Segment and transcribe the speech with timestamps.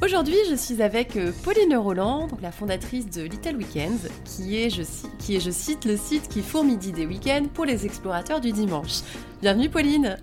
[0.00, 4.82] Aujourd'hui, je suis avec euh, Pauline Roland, la fondatrice de Little Weekends, qui est, je,
[5.18, 9.00] qui est, je cite, le site qui fourmille des week-ends pour les explorateurs du dimanche.
[9.42, 10.16] Bienvenue Pauline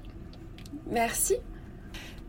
[0.89, 1.35] Merci.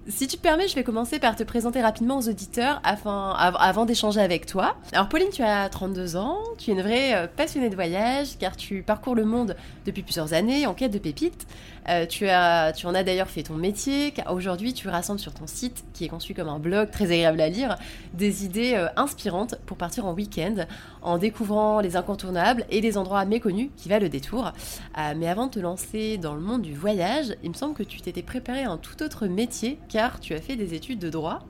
[0.09, 4.21] Si tu permets, je vais commencer par te présenter rapidement aux auditeurs afin, avant d'échanger
[4.21, 4.77] avec toi.
[4.93, 8.57] Alors Pauline, tu as 32 ans, tu es une vraie euh, passionnée de voyage car
[8.57, 11.47] tu parcours le monde depuis plusieurs années en quête de pépites.
[11.89, 14.13] Euh, tu, as, tu en as d'ailleurs fait ton métier.
[14.31, 17.49] Aujourd'hui, tu rassembles sur ton site, qui est conçu comme un blog très agréable à
[17.49, 17.77] lire,
[18.15, 20.67] des idées euh, inspirantes pour partir en week-end
[21.03, 24.53] en découvrant les incontournables et les endroits méconnus qui valent le détour.
[24.99, 27.83] Euh, mais avant de te lancer dans le monde du voyage, il me semble que
[27.83, 31.11] tu t'étais préparé à un tout autre métier car tu as fait des études de
[31.11, 31.41] droit.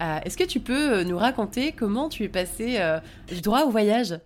[0.00, 2.78] Est-ce que tu peux nous raconter comment tu es passé
[3.28, 4.18] du droit au voyage?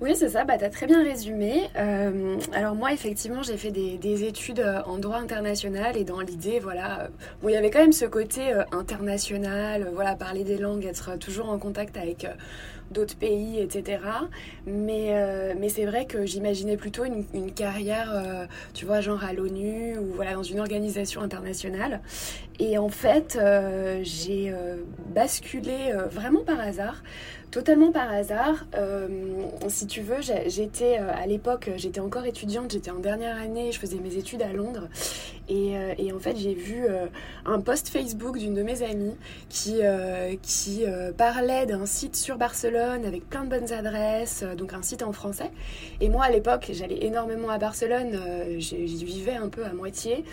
[0.00, 1.70] Oui, c'est ça, bah, tu as très bien résumé.
[1.76, 6.58] Euh, alors moi, effectivement, j'ai fait des, études euh, en droit international et dans l'idée,
[6.58, 7.08] voilà, euh,
[7.40, 11.48] bon, il y avait quand même ce côté international, voilà, parler des langues, être toujours
[11.48, 12.26] en contact avec
[12.90, 13.98] d'autres pays, etc.
[14.66, 20.12] Mais, mais c'est vrai que j'imaginais plutôt une, carrière, tu vois, genre à l'ONU ou
[20.14, 22.00] voilà, dans une organisation internationale.
[22.58, 23.38] Et en fait,
[24.02, 24.54] j'ai
[25.14, 27.02] basculé vraiment par hasard
[27.54, 28.66] totalement par hasard.
[28.74, 29.06] Euh,
[29.68, 33.78] si tu veux, j'étais euh, à l'époque, j'étais encore étudiante, j'étais en dernière année, je
[33.78, 34.88] faisais mes études à Londres.
[35.48, 36.84] Et, euh, en fait, j'ai vu
[37.44, 39.16] un post Facebook d'une de mes amies
[39.48, 39.82] qui,
[41.16, 45.50] parlait d'un site sur Barcelone avec plein de bonnes adresses, donc un site en français.
[46.00, 48.18] Et moi, à l'époque, j'allais énormément à Barcelone,
[48.58, 50.24] j'y vivais un peu à moitié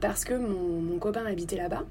[0.00, 1.84] parce que mon copain habitait là-bas.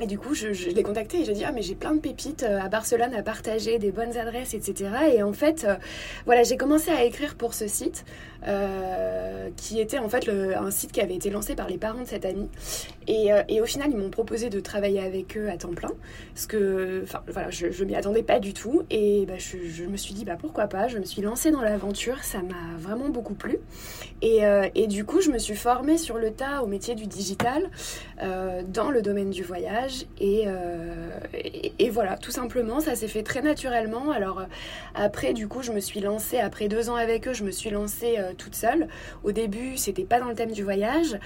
[0.00, 2.44] Et du coup, je, l'ai contacté et j'ai dit ah mais j'ai plein de pépites
[2.44, 4.90] euh, à Barcelone à partager, des bonnes adresses, etc.
[5.14, 5.74] Et en fait, euh,
[6.24, 8.04] voilà, j'ai commencé à écrire pour ce site
[8.46, 12.06] euh, qui était en fait un site qui avait été lancé par les parents de
[12.08, 12.48] cette amie.
[13.08, 15.90] Et, et au final, ils m'ont proposé de travailler avec eux à temps plein,
[16.34, 18.82] parce que voilà, je, je m'y attendais pas du tout.
[18.90, 20.88] Et bah, je, me suis dit bah pourquoi pas.
[20.88, 23.58] Je me suis lancée dans l'aventure, ça m'a vraiment beaucoup plu.
[24.22, 24.40] Et,
[24.74, 27.70] et, du coup, je me suis formée sur le tas au métier du digital
[28.20, 33.42] dans le domaine du voyage euh, et, et, voilà, tout simplement, ça s'est fait très
[33.42, 34.10] naturellement.
[34.10, 34.44] Alors euh,
[34.94, 37.70] après, du coup, je me suis lancée, après deux ans avec eux, je me suis
[37.70, 38.88] lancée euh, toute seule.
[39.24, 41.18] Au début, c'était pas dans le thème du voyage,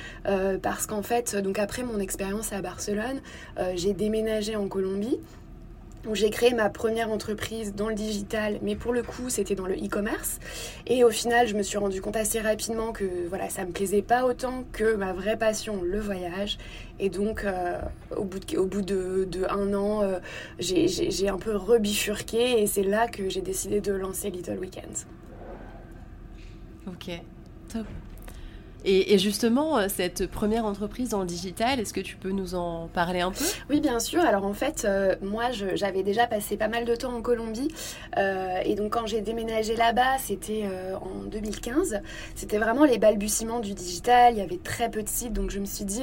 [0.63, 3.21] parce qu'en fait, donc après mon expérience à Barcelone,
[3.75, 5.19] j'ai déménagé en Colombie
[6.07, 9.67] où j'ai créé ma première entreprise dans le digital, mais pour le coup, c'était dans
[9.67, 10.39] le e-commerce.
[10.87, 14.03] Et au final, je me suis rendu compte assez rapidement que voilà, ça me plaisait
[14.03, 16.59] pas autant que ma vraie passion, le voyage.
[16.99, 17.81] Et donc, euh,
[18.17, 20.19] au bout de, au bout de, un an, euh,
[20.59, 25.07] j'ai un peu rebifurqué et c'est là que j'ai décidé de lancer Little Weekends.
[26.89, 27.11] Ok,
[27.73, 27.87] top.
[28.85, 32.89] Et, justement, euh, cette première entreprise dans le digital, est-ce que tu peux nous en
[32.89, 33.45] parler un peu?
[33.71, 34.21] Oui, bien sûr.
[34.21, 37.69] Alors en fait, euh, moi, j'avais déjà passé pas mal de temps en Colombie.
[38.19, 40.65] Euh, et donc quand j'ai déménagé là-bas, c'était
[41.01, 42.01] en 2015.
[42.35, 44.35] C'était vraiment les balbutiements du digital.
[44.35, 45.33] Il y avait très peu de sites.
[45.33, 46.03] Donc je me suis dit,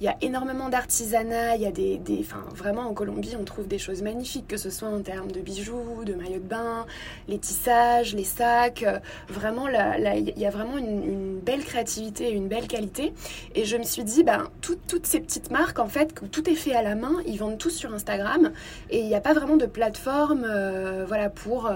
[0.00, 1.56] il y a énormément d'artisanat.
[1.56, 2.00] Il y a des...
[2.20, 5.40] enfin, vraiment, en Colombie, on trouve des choses magnifiques, que ce soit en termes de
[5.40, 6.86] bijoux, de maillots de bain,
[7.28, 8.84] les tissages, les sacs.
[9.28, 13.12] vraiment, il y a vraiment une belle créativité quantité et une belle qualité.
[13.54, 16.74] Et je me suis dit, ben, toutes ces petites marques, en fait, tout est fait
[16.74, 18.52] à la main, ils vendent tous sur Instagram
[18.90, 21.66] et il n'y a pas vraiment de plateforme euh, voilà, pour...
[21.66, 21.74] Euh,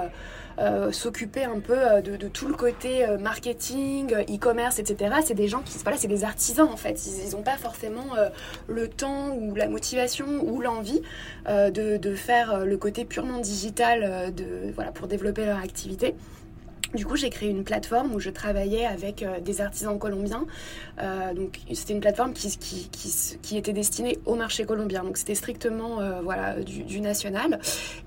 [0.58, 5.14] euh, s'occuper un peu de, tout le côté marketing, e-commerce, etc.
[5.24, 7.00] C'est des gens qui, voilà, c'est des artisans en fait.
[7.06, 8.04] Ils n'ont pas forcément
[8.68, 11.00] le temps ou la motivation ou l'envie
[11.48, 16.14] de, de, faire le côté purement digital de, voilà, pour développer leur activité.
[16.94, 20.44] Du coup, j'ai créé une plateforme où je travaillais avec euh, des artisans colombiens.
[21.00, 22.90] Euh, donc, c'était une plateforme qui, qui,
[23.40, 25.02] qui, était destinée au marché colombien.
[25.02, 27.60] Donc, c'était strictement euh, voilà, du, national.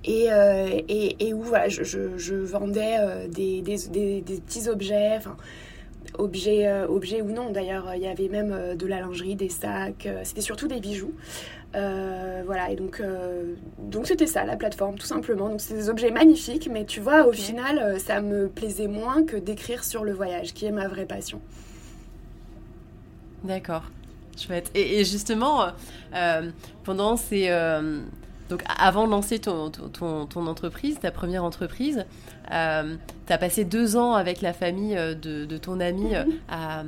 [0.04, 0.28] Et,
[1.20, 5.20] et, où voilà, je, je, vendais des, des, des, petits objets.
[6.18, 7.50] Objets, objets ou non.
[7.50, 10.08] D'ailleurs, il y avait même de la lingerie, des sacs.
[10.24, 11.14] C'était surtout des bijoux.
[11.76, 15.50] Euh, voilà, et donc euh, donc c'était ça la plateforme, tout simplement.
[15.50, 19.24] Donc c'est des objets magnifiques, mais tu vois, au final, euh, ça me plaisait moins
[19.24, 21.42] que d'écrire sur le voyage, qui est ma vraie passion.
[23.44, 23.84] D'accord,
[24.38, 24.72] chouette.
[24.74, 25.68] Et, et justement,
[26.84, 27.50] pendant ces
[28.48, 32.06] donc avant de lancer ton, ton, ton, entreprise, ta première entreprise,
[32.48, 36.26] tu as passé deux ans avec la famille de, de ton ami mhm.
[36.48, 36.84] à,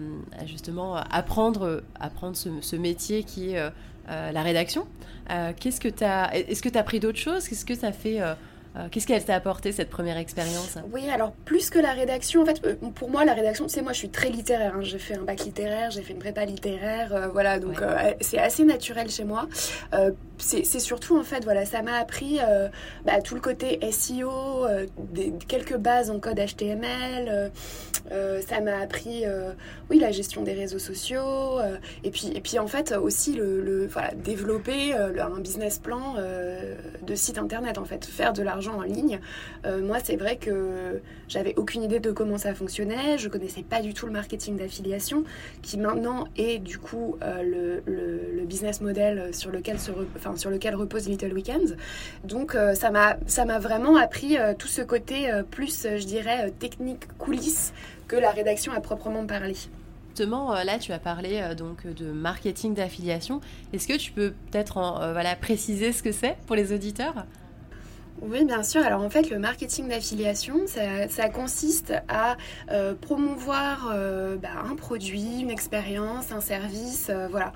[0.45, 3.71] justement apprendre, apprendre ce, ce métier qui est
[4.09, 4.87] euh, la rédaction.
[5.29, 7.47] Euh, qu'est-ce que Est-ce que tu as appris d'autres choses?
[7.47, 8.33] Qu'est-ce que ça fait euh,
[8.91, 10.77] Qu'est-ce qu'elle t'a apporté cette première expérience?
[10.93, 12.61] Oui, alors plus que la rédaction, en fait,
[12.93, 14.75] pour moi la rédaction, tu sais, moi je suis très littéraire.
[14.75, 14.83] Hein.
[14.83, 17.81] J'ai fait un bac littéraire, j'ai fait une prépa littéraire, voilà, donc
[18.21, 19.47] c'est assez naturel chez moi
[20.37, 22.67] c'est surtout en fait voilà ça m'a appris euh,
[23.05, 24.85] bah, tout le côté SEO euh,
[25.47, 27.51] quelques bases en code HTML
[28.11, 29.25] euh, ça m'a appris
[29.89, 31.59] oui la gestion des réseaux sociaux
[32.03, 36.15] et puis et puis en fait aussi le, voilà développer un business plan
[37.05, 39.19] de site internet en fait faire de l'argent en ligne.
[39.65, 43.93] Moi c'est vrai que j'avais aucune idée de comment ça fonctionnait je connaissais pas du
[43.93, 45.23] tout le marketing d'affiliation
[45.61, 49.91] qui maintenant est du coup le, le, business model sur lequel se
[50.35, 51.75] sur lequel repose Little Weekends.
[52.23, 56.05] Donc euh, ça m'a ça m'a vraiment appris euh, tout ce côté euh, plus, je
[56.05, 57.73] dirais, technique, coulisses
[58.07, 59.55] que la rédaction à proprement parler.
[60.09, 63.39] Justement, là, tu as parlé donc de marketing d'affiliation.
[63.71, 64.79] Est-ce que tu peux peut-être
[65.13, 67.25] voilà, préciser ce que c'est pour les auditeurs?
[68.21, 68.83] Oui, bien sûr.
[68.83, 72.35] Alors en fait, le marketing d'affiliation, ça, consiste à
[72.71, 77.53] euh, promouvoir euh, bah, un produit, une expérience, un service, euh, voilà.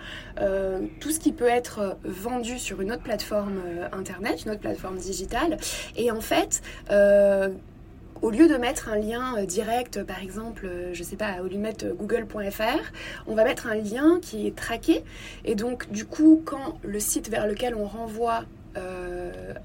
[1.00, 3.60] tout ce qui peut être vendu sur une autre plateforme
[3.92, 5.58] Internet, une autre plateforme digitale.
[5.96, 6.62] Et en fait,
[8.22, 11.58] au lieu de mettre un lien direct, par exemple, je sais pas, au lieu de
[11.58, 12.92] mettre google.fr,
[13.28, 15.04] on va mettre un lien qui est traqué.
[15.44, 18.46] Et donc, du coup, quand le site vers lequel on renvoie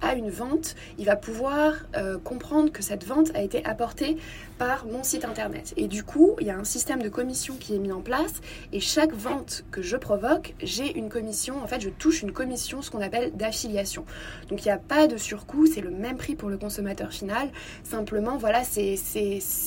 [0.00, 4.16] à une vente, il va pouvoir euh, comprendre que cette vente a été apportée
[4.58, 5.74] par mon site internet.
[5.76, 8.34] Et du coup, il y a un système de commission qui est mis en place
[8.72, 11.62] et chaque vente que je provoque, j'ai une commission.
[11.62, 14.04] En fait, je touche une commission, ce qu'on appelle d'affiliation.
[14.48, 17.48] Donc, il n'y a pas de surcoût, c'est le même prix pour le consommateur final.
[17.84, 18.96] Simplement, voilà, c'est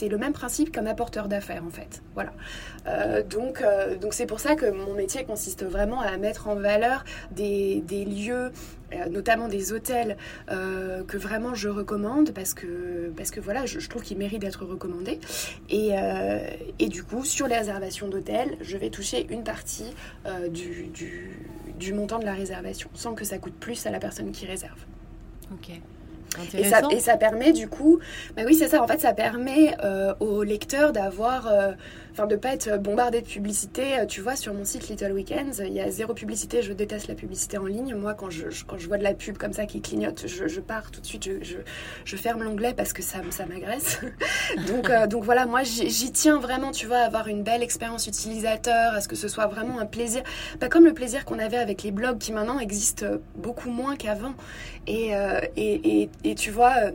[0.09, 2.01] le même principe qu'un apporteur d'affaires, en fait.
[2.13, 2.33] Voilà.
[2.87, 3.63] Euh, donc,
[4.01, 8.05] donc c'est pour ça que mon métier consiste vraiment à mettre en valeur des, des
[8.05, 8.51] lieux
[8.93, 10.17] euh, notamment des hôtels
[10.49, 14.65] euh, que vraiment je recommande parce que, parce que voilà, je, trouve qu'ils méritent d'être
[15.69, 16.39] Et, euh,
[16.79, 19.93] et, du coup, sur les réservations d'hôtels, je vais toucher une partie
[20.49, 21.37] du, du,
[21.77, 24.79] du, montant de la réservation sans que ça coûte plus à la personne qui réserve.
[25.51, 25.71] Ok.
[26.53, 27.99] Et ça, et ça, permet du coup,
[28.37, 29.75] bah oui c'est ça, en fait ça permet
[30.19, 31.51] aux lecteurs d'avoir
[32.19, 33.99] enfin de pas être bombardé de publicité.
[33.99, 36.61] Euh, tu vois, sur mon site Little Weekends, il y a zéro publicité.
[36.61, 37.95] Je déteste la publicité en ligne.
[37.95, 40.91] Moi, quand je, quand je vois de la pub comme ça qui clignote, je, pars
[40.91, 41.23] tout de suite.
[41.23, 41.55] Je,
[42.03, 44.01] je, ferme l'onglet parce que ça, ça m'agresse.
[44.67, 48.07] donc, euh, donc voilà, moi j'y tiens vraiment, tu vois, à avoir une belle expérience
[48.07, 50.21] utilisateur, à ce que ce soit vraiment un plaisir.
[50.59, 53.05] Pas comme le plaisir qu'on avait avec les blogs qui maintenant existent
[53.35, 54.33] beaucoup moins qu'avant.
[54.87, 56.91] Et, euh, et, et, et, tu vois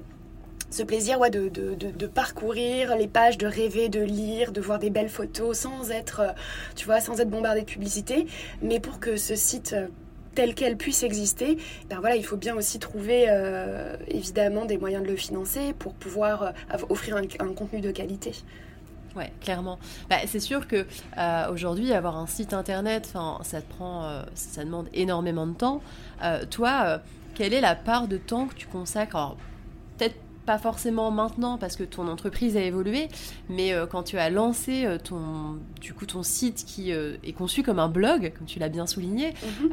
[0.75, 4.81] ce plaisir ouais, de, de, de, parcourir les pages, de rêver, de lire, de voir
[4.81, 6.33] des belles photos sans être, euh,
[6.75, 8.27] tu vois, sans être bombardé de publicité.
[8.61, 9.87] Mais pour que ce site euh,
[10.35, 15.05] tel quel puisse exister, ben voilà, il faut bien aussi trouver euh, évidemment des moyens
[15.05, 16.53] de le financer pour pouvoir
[16.89, 18.33] offrir un, contenu de qualité.
[19.15, 19.79] Ouais, clairement.
[20.11, 20.87] Bah, c'est sûr que
[21.53, 23.13] aujourd'hui, avoir un site internet,
[23.43, 25.83] ça te prend, ça demande énormément de temps.
[26.51, 27.01] toi,
[27.37, 29.37] quelle est la part de temps que tu consacres?
[29.97, 33.09] Peut-être pas forcément maintenant parce que ton entreprise a évolué,
[33.49, 37.33] mais euh, quand tu as lancé euh, ton, du coup, ton site qui euh, est
[37.33, 39.73] conçu comme un blog, comme tu l'as bien souligné, mhm.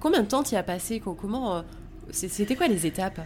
[0.00, 1.00] combien de temps tu y as passé?
[1.00, 1.62] Comment
[2.10, 3.20] C'était quoi les étapes?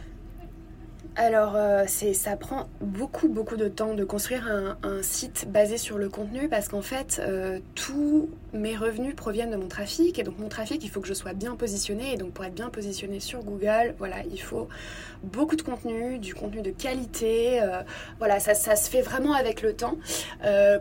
[1.14, 6.08] Alors, euh, ça prend beaucoup, beaucoup de temps de construire un, site basé sur le
[6.08, 10.18] contenu parce qu'en fait, euh, tous mes revenus proviennent de mon trafic.
[10.18, 12.14] Et donc, mon trafic, il faut que je sois bien positionné.
[12.14, 14.68] Et donc, pour être bien positionné sur Google, voilà, il faut
[15.22, 17.60] beaucoup de contenu, du contenu de qualité.
[17.60, 17.82] Euh,
[18.18, 19.96] voilà, ça, se fait vraiment avec le temps.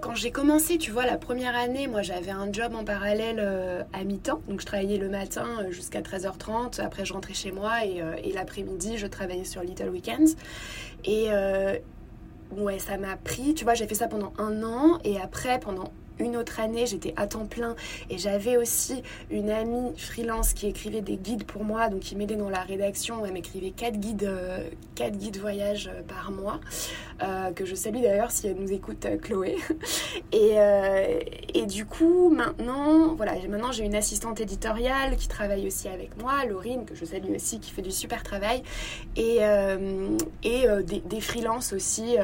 [0.02, 3.46] quand j'ai commencé, tu vois, la première année, moi, j'avais un job en parallèle
[3.92, 4.42] à mi-temps.
[4.48, 6.80] Donc, je travaillais le matin jusqu'à 13h30.
[6.80, 10.21] Après, je rentrais chez moi et l'après-midi, je travaillais sur Little Weekend.
[11.06, 11.78] Et euh,
[12.51, 15.00] ouais, ça m'a pris, tu vois, j'ai fait ça pendant un an.
[15.04, 17.75] Et après, pendant une autre année, j'étais à temps plein.
[18.10, 22.36] Et j'avais aussi une amie freelance qui écrivait des guides pour moi, donc qui m'aidait
[22.36, 23.25] dans la rédaction.
[23.25, 26.60] Elle m'écrivait quatre guides, euh, quatre guides voyage euh, par mois,
[27.24, 29.58] euh, que je salue d'ailleurs si elle nous écoute, Chloé.
[30.34, 30.56] Et,
[31.54, 36.46] et du coup, maintenant, voilà, maintenant j'ai une assistante éditoriale qui travaille aussi avec moi,
[36.46, 38.63] Laurine, que je salue aussi, qui fait du super travail,
[39.18, 39.40] et,
[40.44, 42.16] et des, des freelances aussi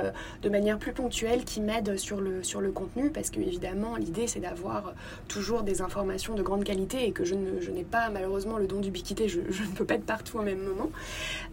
[0.41, 4.27] de manière plus ponctuelle qui m'aident sur le, sur le contenu parce que évidemment l'idée
[4.27, 4.93] c'est d'avoir
[5.27, 9.27] toujours des informations de grande qualité et que je, n'ai pas malheureusement le don d'ubiquité,
[9.27, 10.89] je, je, ne peux pas être partout en même moment.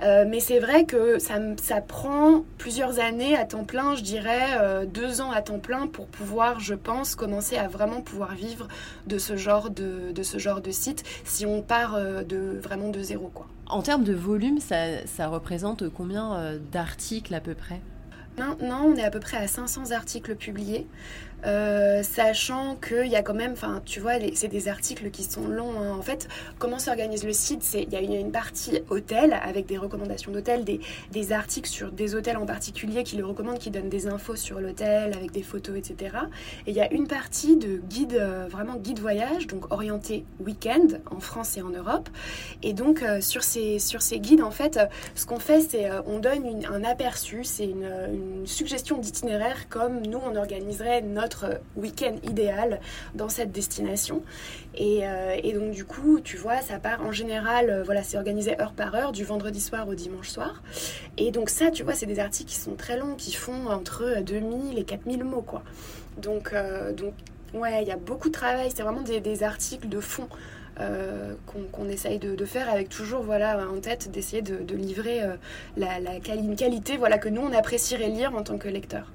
[0.02, 4.58] Euh, mais c'est vrai que ça, ça, prend plusieurs années à temps plein, je dirais
[4.60, 8.68] euh, deux ans à temps plein pour pouvoir, je pense, commencer à vraiment pouvoir vivre
[9.06, 12.90] de ce genre de, de ce genre de site si on part euh, de, vraiment
[12.90, 13.30] de zéro.
[13.32, 13.46] Quoi.
[13.66, 17.80] En termes de volume, ça, ça représente combien d'articles à peu près?
[18.36, 20.86] Maintenant, on est à peu près à 500 articles publiés.
[21.46, 25.46] Euh, sachant qu'il y a quand même, enfin, tu vois, c'est des articles qui sont
[25.46, 25.78] longs.
[25.78, 25.94] Hein.
[25.98, 29.76] En fait, comment s'organise le site C'est il y a une, partie hôtel avec des
[29.76, 30.80] recommandations d'hôtel, des,
[31.12, 34.60] des, articles sur des hôtels en particulier qui le recommandent, qui donnent des infos sur
[34.60, 36.16] l'hôtel avec des photos, etc.
[36.66, 40.86] Et il y a une partie de guide, euh, vraiment guide voyage, donc orienté week-end
[41.10, 42.08] en France et en Europe.
[42.62, 44.80] Et donc euh, sur ces sur ces guides, en fait,
[45.14, 50.20] ce qu'on fait, c'est on donne un aperçu, c'est une, une suggestion d'itinéraire comme nous
[50.24, 51.33] on organiserait notre
[51.76, 52.80] week-end idéal
[53.14, 54.22] dans cette destination.
[54.80, 58.60] Euh, et, donc du coup, tu vois, ça part en général, euh, voilà, c'est organisé
[58.60, 60.62] heure par heure, du vendredi soir au dimanche soir.
[61.16, 64.20] Et donc ça, tu vois, c'est des articles qui sont très longs, qui font entre
[64.22, 65.62] 2000 et 4000 mots, quoi.
[66.18, 67.14] Donc, euh, donc
[67.54, 70.28] ouais, il y a beaucoup de travail, c'est vraiment des, articles de fond.
[71.72, 75.20] qu'on essaye de, faire avec toujours voilà en tête d'essayer de, livrer
[75.76, 75.98] la,
[76.34, 79.06] une qualité voilà que nous on apprécierait lire en tant que lecteur.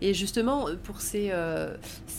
[0.00, 1.74] Et justement, pour ces, euh,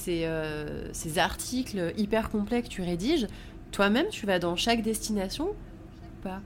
[0.07, 3.27] euh, ces, articles hyper complets que tu rédiges,
[3.71, 6.41] toi-même, tu vas dans chaque destination ou pas?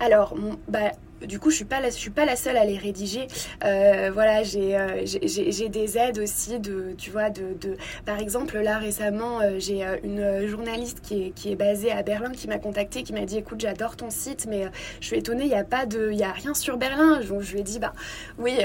[0.00, 0.34] Alors,
[0.68, 0.92] bah,
[1.26, 3.26] du coup, je suis pas je suis pas la seule à les rédiger.
[3.64, 8.58] Euh, voilà, euh, j'ai j'ai des aides aussi de, tu vois, de, de par exemple
[8.58, 12.58] là récemment, euh, j'ai une journaliste qui est, qui est basée à Berlin qui m'a
[12.58, 14.66] contacté, qui m'a dit, écoute, j'adore ton site, mais
[15.00, 17.20] je suis étonnée, il y a pas de, il y a rien sur Berlin.
[17.20, 17.92] Je lui ai dit, bah
[18.38, 18.58] oui,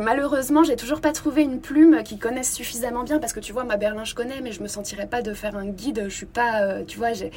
[0.00, 3.64] malheureusement, j'ai toujours pas trouvé une plume qui connaisse suffisamment bien parce que tu vois,
[3.64, 6.04] ma Berlin, je connais, mais je me sentirais pas de faire un guide.
[6.08, 7.30] Je suis pas, tu vois, j'ai,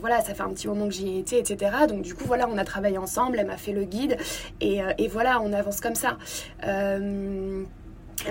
[0.00, 1.70] voilà, ça fait un petit moment que j'y ai été, etc.
[1.88, 3.38] Donc du coup, voilà, on a travaillé ensemble.
[3.38, 4.16] Elle m'a fait le guide.
[4.62, 6.18] Euh, et, voilà, on avance comme ça.
[6.66, 7.62] Euh,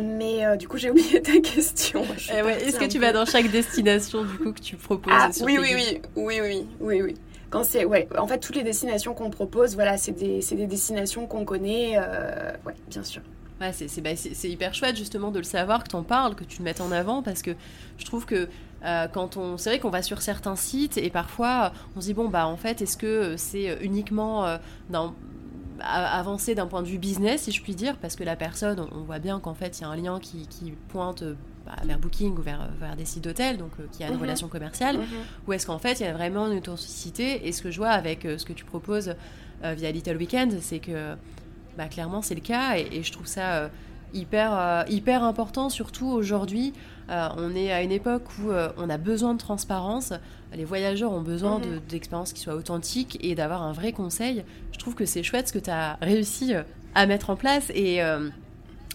[0.02, 2.04] mais euh, du coup, j'ai oublié ta question.
[2.32, 5.58] Eh est-ce que tu vas dans chaque destination du coup que tu proposes ah, oui,
[5.60, 7.14] oui, oui, oui, oui, oui, oui,
[7.50, 11.28] Quand c'est, ouais, en fait, toutes les destinations qu'on propose, voilà, c'est des, des, destinations
[11.28, 11.98] qu'on connaît,
[12.66, 13.22] ouais, bien sûr.
[13.62, 16.60] Ouais, bah, c'est hyper chouette justement de le savoir, que tu en parles, que tu
[16.60, 17.52] le mettes en avant, parce que
[17.98, 18.50] je trouve que
[18.84, 22.14] euh, quand on, c'est vrai qu'on va sur certains sites et parfois on se dit
[22.14, 24.58] bon bah en fait est-ce que c'est uniquement euh,
[25.82, 29.02] avancer d'un point de vue business, si je puis dire, parce que la personne, on,
[29.02, 30.48] voit bien qu'en fait, il y a un lien qui,
[30.90, 31.24] pointe
[31.66, 34.22] bah, vers Booking ou vers, vers des sites d'hôtels, donc euh, qui a une mhm.
[34.22, 35.06] relation commerciale, mhm.
[35.48, 37.92] ou est-ce qu'en fait, il y a vraiment une authenticité Et ce que je vois
[37.92, 39.16] avec ce que tu proposes
[39.64, 41.16] via Little Weekend, c'est que
[41.78, 43.70] bah, clairement, c'est le cas, et, et, je trouve ça
[44.14, 46.74] hyper, hyper important, surtout aujourd'hui
[47.10, 50.14] euh, on est à une époque où euh, on a besoin de transparence.
[50.56, 51.82] Les voyageurs ont besoin mhm.
[51.90, 54.44] d'expériences qui soient authentiques et d'avoir un vrai conseil.
[54.72, 56.64] Je trouve que c'est chouette ce que tu as réussi euh,
[56.96, 58.02] à mettre en place et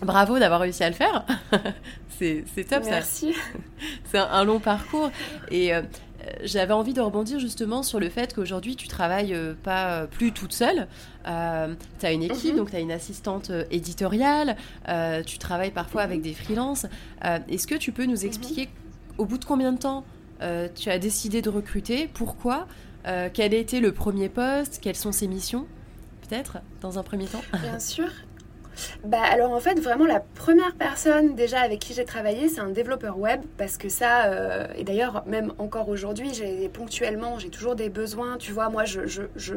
[0.02, 1.26] bravo d'avoir réussi à le faire.
[2.10, 3.34] c'est top Merci.
[4.04, 5.10] C'est un, long parcours
[5.50, 5.72] et
[6.42, 10.32] j'avais envie de rebondir justement sur le fait qu'aujourd'hui tu travailles euh, pas euh, plus
[10.32, 10.88] toute seule.
[11.26, 12.58] Euh, tu as une équipe, mhm.
[12.58, 14.56] donc tu as une assistante éditoriale,
[15.26, 16.86] tu travailles parfois avec des freelances.
[17.22, 18.68] Est-ce que tu peux nous expliquer
[19.18, 20.04] au bout de combien de temps
[20.74, 22.08] tu as décidé de recruter?
[22.12, 22.66] Pourquoi?
[23.04, 24.78] Quel a été le premier poste?
[24.80, 25.66] Quelles sont ses missions
[26.28, 27.42] Peut-être dans un premier temps?
[27.62, 28.08] Bien sûr.
[29.04, 32.70] Bah alors en fait vraiment la première personne déjà avec qui j'ai travaillé c'est un
[32.70, 37.74] développeur web parce que ça euh, et d'ailleurs même encore aujourd'hui j'ai ponctuellement j'ai toujours
[37.74, 39.54] des besoins tu vois moi je, je, je,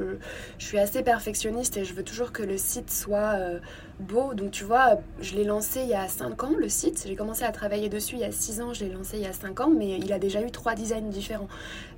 [0.58, 3.60] suis assez perfectionniste et je veux toujours que le site soit euh,
[4.02, 4.34] beau.
[4.34, 7.06] Donc tu vois, je l'ai lancé il y a 5 ans, le site.
[7.08, 9.28] J'ai commencé à travailler dessus il y a 6 ans, je l'ai lancé il y
[9.28, 11.48] a 5 ans, mais il a déjà eu trois designs différents.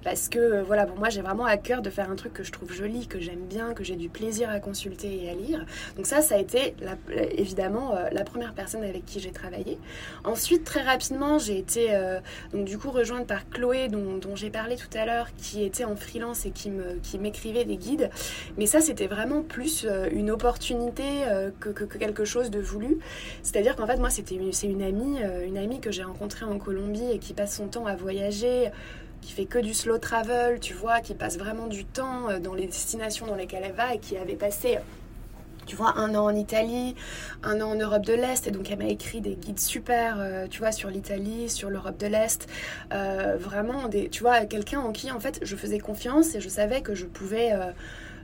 [0.03, 2.43] Parce que euh, voilà, pour moi, j'ai vraiment à cœur de faire un truc que
[2.43, 5.65] je trouve joli, que j'aime bien, que j'ai du plaisir à consulter et à lire.
[5.95, 6.75] Donc ça, ça a été
[7.31, 9.79] évidemment euh, la première personne avec qui j'ai travaillé.
[10.23, 12.19] Ensuite, très rapidement, j'ai été euh,
[12.53, 16.45] du coup rejointe par Chloé, dont, j'ai parlé tout à l'heure, qui était en freelance
[16.45, 16.71] et qui
[17.19, 18.09] m'écrivait des guides.
[18.57, 21.03] Mais ça, c'était vraiment plus une opportunité
[21.59, 22.97] que, que quelque chose de voulu.
[23.43, 27.11] C'est-à-dire qu'en fait, moi, c'était c'est une amie, une amie que j'ai rencontrée en Colombie
[27.11, 28.71] et qui passe son temps à voyager
[29.23, 32.53] qui fait que du slow travel, tu vois, qui passe vraiment du temps euh, dans
[32.53, 34.77] les destinations dans lesquelles elle va et qui avait passé
[35.65, 36.93] tu vois, un an en Italie,
[37.41, 40.45] un an en Europe de l'Est, et donc elle m'a écrit des guides super, euh,
[40.49, 42.49] tu vois, sur l'Italie, sur l'Europe de l'Est,
[42.91, 46.81] vraiment, des, tu vois, quelqu'un en qui, en fait, je faisais confiance et je savais
[46.81, 47.71] que je pouvais euh,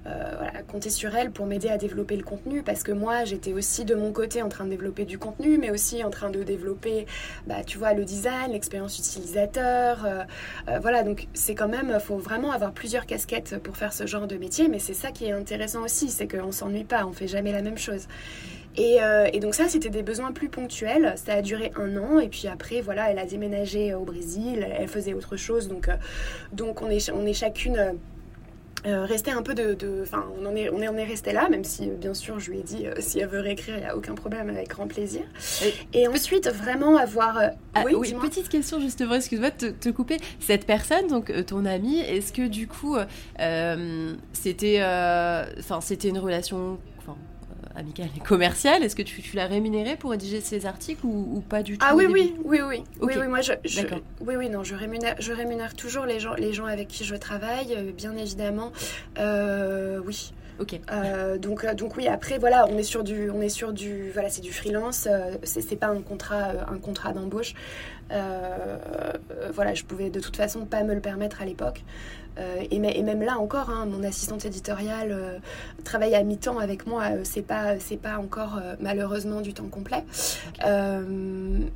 [0.06, 3.86] voilà, compter sur elle pour m'aider à développer le contenu parce que moi j'étais aussi
[3.86, 7.06] de mon côté en train de développer du contenu mais aussi en train de développer
[7.48, 10.24] bah, tu vois le design l'expérience utilisateur euh,
[10.68, 14.28] euh, voilà donc c'est quand même faut vraiment avoir plusieurs casquettes pour faire ce genre
[14.28, 17.28] de métier mais c'est ça qui est intéressant aussi c'est qu'on s'ennuie pas on fait
[17.28, 18.08] jamais la même chose
[18.78, 19.00] et,
[19.34, 21.14] et, donc ça, c'était des besoins plus ponctuels.
[21.18, 24.88] Ça a duré un an et puis après, voilà, elle a déménagé au Brésil, elle
[24.88, 25.68] faisait autre chose.
[25.68, 25.90] Donc,
[26.54, 27.98] donc on, est, on est chacune
[28.86, 31.88] euh, rester un peu de, enfin, on en est, on est, resté là, même si
[31.88, 34.16] bien sûr je lui ai dit euh, si elle veut réécrire, il n'y a aucun
[34.16, 35.22] problème, avec grand plaisir.
[35.94, 37.38] Et, ensuite vraiment avoir.
[37.38, 40.18] Euh, ah, oui, petite question justement, excuse-moi de te, couper.
[40.40, 42.98] Cette personne, donc ton amie, est-ce que du coup
[44.34, 44.82] c'était,
[45.82, 46.80] c'était une relation
[47.80, 48.84] amicale et commerciale.
[48.84, 51.96] Est-ce que tu, tu l'as rémunéré pour rédiger ces articles ou, pas du tout Ah
[51.96, 53.54] oui, oui, oui, oui, oui, oui, moi je,
[54.22, 57.16] oui, oui, non, je rémunère, je rémunère toujours les gens, les gens avec qui je
[57.16, 58.72] travaille, euh, bien évidemment.
[59.18, 60.32] Euh, oui.
[60.60, 60.78] Ok.
[60.92, 64.30] Euh, donc, donc oui, après voilà, on est sur du, on est sur du, voilà,
[64.30, 65.08] c'est du freelance.
[65.44, 67.54] c'est pas un contrat, un contrat d'embauche.
[69.54, 71.84] voilà, je pouvais de toute façon pas me le permettre à l'époque.
[72.38, 75.40] Euh, et, même là encore, hein, mon assistante éditoriale euh,
[75.84, 77.04] travaille à mi-temps avec moi.
[77.12, 80.04] Euh, c'est pas, c'est pas encore malheureusement du temps complet.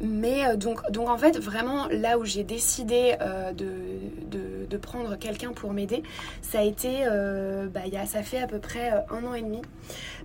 [0.01, 3.15] mais donc, donc en fait, vraiment là où j'ai décidé
[3.55, 6.03] de, de, prendre quelqu'un pour m'aider,
[6.41, 7.05] ça a été,
[7.73, 9.61] bah, y a, ça fait à peu près un an et demi,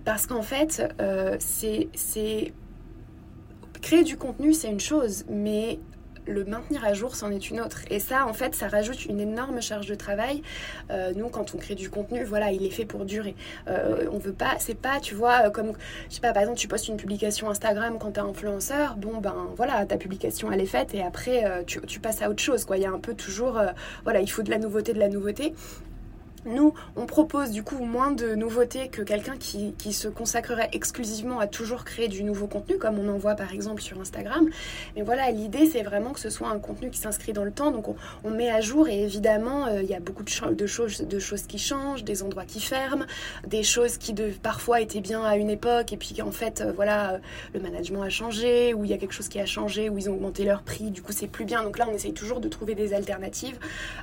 [0.03, 0.83] parce qu'en fait,
[1.39, 2.53] c'est, c'est
[3.81, 5.79] créer du contenu, c'est une chose, mais
[6.29, 7.81] le maintenir à jour, c'en est une autre.
[7.89, 10.41] Et ça, en fait, ça rajoute une énorme charge de travail.
[10.91, 13.35] Euh, nous, quand on crée du contenu, voilà, il est fait pour durer.
[13.67, 15.73] Euh, on veut pas, c'est pas, tu vois, euh, comme,
[16.09, 19.35] je sais pas, par exemple, tu postes une publication Instagram quand t'es influenceur, bon, ben
[19.55, 22.77] voilà, ta publication, elle est faite et après, tu, tu, passes à autre chose, quoi.
[22.77, 23.59] Il y a un peu toujours,
[24.03, 25.53] voilà, il faut de la nouveauté, de la nouveauté.
[26.45, 31.47] Nous, on propose du coup moins de nouveautés que quelqu'un qui, se consacrerait exclusivement à
[31.47, 34.47] toujours créer du nouveau contenu, comme on en voit par exemple sur Instagram.
[34.95, 37.71] Mais voilà, l'idée c'est vraiment que ce soit un contenu qui s'inscrit dans le temps.
[37.71, 37.87] Donc
[38.23, 40.29] on, met à jour et évidemment, euh, il y a beaucoup de,
[40.67, 43.05] choses, de choses qui changent, des endroits qui ferment,
[43.47, 46.71] des choses qui de, parfois étaient bien à une époque et puis en fait, euh,
[46.71, 47.17] voilà, euh,
[47.55, 50.09] le management a changé ou il y a quelque chose qui a changé ou ils
[50.09, 51.63] ont augmenté leur prix, du coup c'est plus bien.
[51.63, 53.57] Donc là, on essaye toujours de trouver des alternatives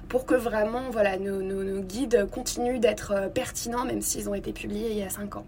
[0.08, 4.90] pour que vraiment, voilà, nos guides continuent d'être euh, pertinents même s'ils ont été publiés
[4.90, 5.46] il y a 5 ans.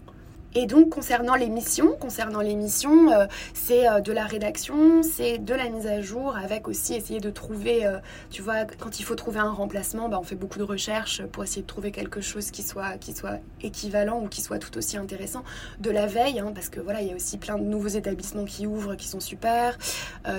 [0.55, 5.53] Et donc concernant les missions, concernant les euh, c'est euh, de la rédaction, c'est de
[5.53, 7.87] la mise à jour, avec aussi essayer de trouver,
[8.31, 11.43] tu vois, quand il faut trouver un remplacement, bah, on fait beaucoup de recherches pour
[11.43, 14.97] essayer de trouver quelque chose qui soit, qui soit équivalent ou qui soit tout aussi
[14.97, 15.43] intéressant.
[15.79, 18.45] De la veille, hein, parce que voilà, il y a aussi plein de nouveaux établissements
[18.45, 19.77] qui ouvrent, qui sont super,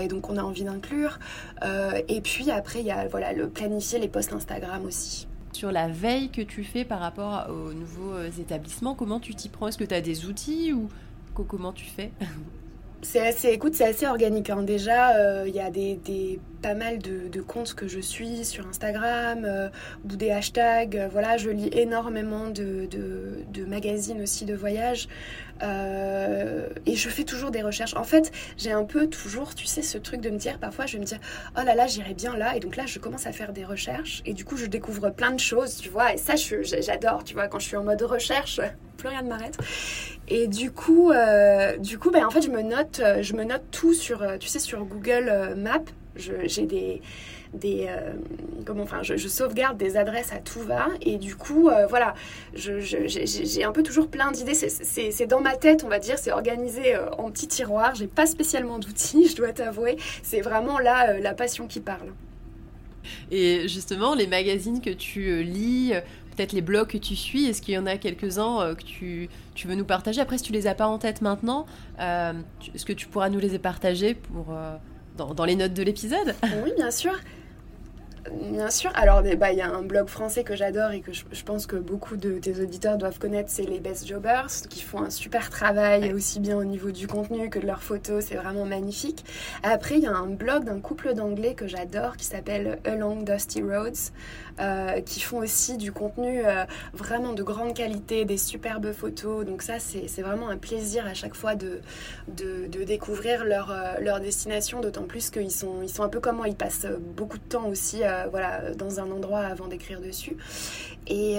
[0.01, 1.19] et donc on a envie d'inclure.
[2.09, 5.89] et puis après, il y a voilà, le planifier les posts Instagram aussi sur la
[5.89, 8.95] veille que tu fais par rapport aux nouveaux euh, établissements.
[8.95, 9.69] Comment tu t'y prends?
[9.69, 10.89] Est-ce que tu as des outils ou
[11.35, 12.13] comment tu fais?
[13.03, 14.51] C'est assez, écoute, c'est assez organique.
[14.51, 14.63] Hein.
[14.63, 19.45] Déjà, euh, il y a des, pas mal de, comptes que je suis sur Instagram
[19.47, 19.71] euh,
[20.05, 21.09] ou des hashtags.
[21.11, 25.09] voilà, je lis énormément de, de, magazines aussi de voyage
[25.63, 27.95] et je fais toujours des recherches.
[27.95, 30.95] En fait, j'ai un peu toujours, tu sais, ce truc de me dire, parfois, je
[30.95, 31.21] vais me dire,
[31.57, 32.57] oh là là, j'irai bien là.
[32.57, 35.31] Et donc là, je commence à faire des recherches et du coup, je découvre plein
[35.31, 36.15] de choses, tu vois.
[36.15, 38.61] Et ça, j'adore, tu vois, quand je suis en mode recherche
[39.01, 39.57] plus rien ne m'arrête.
[40.29, 43.45] Et du coup, euh, du coup ben, en fait, je me note, euh, je me
[43.45, 45.81] note tout sur, euh, tu sais, sur Google Maps.
[46.17, 47.01] J'ai des,
[47.55, 47.89] des
[48.67, 52.15] comment, enfin, je, sauvegarde des adresses à tout va et du coup, voilà,
[52.53, 54.53] j'ai un peu toujours plein d'idées.
[54.55, 57.95] C'est dans ma tête, on va dire, c'est organisé en petits tiroirs.
[57.95, 59.97] J'ai pas spécialement d'outils, je dois t'avouer.
[60.23, 62.09] C'est vraiment là la passion qui parle.
[63.31, 65.95] Et justement, les magazines que tu lis,
[66.41, 69.69] peut-être les blogs que tu suis, est-ce qu'il y en a quelques-uns que tu, tu,
[69.69, 70.23] veux nous partager?
[70.23, 71.67] Après, si tu les as pas en tête maintenant,
[71.99, 74.55] est-ce que tu pourras nous les partager pour,
[75.17, 76.35] dans, les notes de l'épisode?
[76.65, 77.13] Oui, bien sûr.
[78.53, 78.91] Bien sûr.
[78.95, 81.77] Alors, bah, il y a un blog français que j'adore et que je, pense que
[81.77, 86.13] beaucoup de tes auditeurs doivent connaître, c'est les Best Jobbers, qui font un super travail,
[86.13, 88.25] aussi bien au niveau du contenu que de leurs photos.
[88.27, 89.25] C'est vraiment magnifique.
[89.63, 93.63] Après, il y a un blog d'un couple d'anglais que j'adore qui s'appelle Along Dusty
[93.63, 94.13] Roads,
[94.61, 99.47] euh, qui font aussi du contenu euh, vraiment de grande qualité, des superbes photos.
[99.47, 101.81] Donc ça, c'est vraiment un plaisir à chaque fois de,
[102.85, 106.49] découvrir leur, euh, leur destination, d'autant plus qu'ils sont, ils sont un peu comme moi,
[106.49, 110.37] ils passent beaucoup de temps aussi voilà, dans un endroit avant d'écrire dessus.
[111.07, 111.39] Et,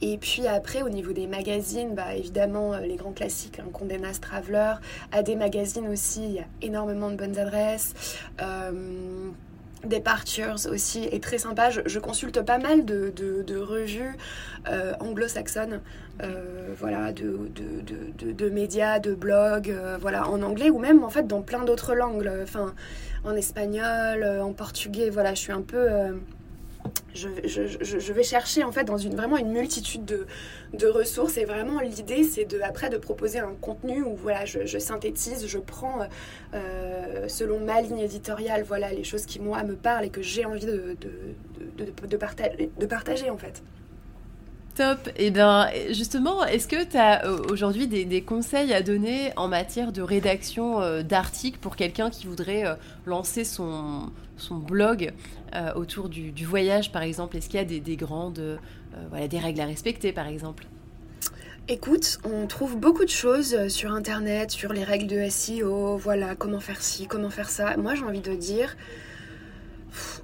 [0.00, 4.22] et puis après, au niveau des magazines, bah, évidemment, les grands classiques, hein, Condé Nast
[4.22, 4.74] Traveler,
[5.10, 7.94] à des magazines aussi, il y a énormément de bonnes adresses.
[9.84, 11.70] Departures aussi est très sympa.
[11.70, 14.16] Je, consulte pas mal de, revues
[14.68, 15.80] euh, anglo-saxonnes,
[16.22, 17.50] euh, voilà, de,
[18.22, 21.94] de, médias, de blogs, euh, voilà, en anglais ou même en fait dans plein d'autres
[21.94, 22.74] langues, enfin
[23.24, 25.10] en espagnol, en portugais.
[25.10, 25.88] Voilà, je suis un peu
[27.14, 32.24] je, vais chercher en fait dans une, vraiment une multitude de, ressources et vraiment l'idée
[32.24, 36.00] c'est de après de proposer un contenu où voilà je, synthétise, je prends
[36.54, 40.44] euh, selon ma ligne éditoriale voilà les choses qui moi me parlent et que j'ai
[40.44, 41.10] envie de, de,
[41.76, 43.62] de, partager, en fait.
[44.74, 45.08] Top.
[45.16, 49.48] Et eh bien, justement, est-ce que tu as euh, aujourd'hui des, conseils à donner en
[49.48, 52.64] matière de rédaction euh, d'articles pour quelqu'un qui voudrait
[53.04, 55.12] lancer son, son blog?
[55.74, 58.58] Autour du, voyage, par exemple Est-ce qu'il y a des, grandes,
[59.10, 60.66] voilà, des règles à respecter, par exemple?
[61.68, 66.58] Écoute, on trouve beaucoup de choses sur Internet, sur les règles de SEO, voilà, comment
[66.58, 67.76] faire ci, comment faire ça.
[67.76, 68.76] Moi, j'ai envie de dire,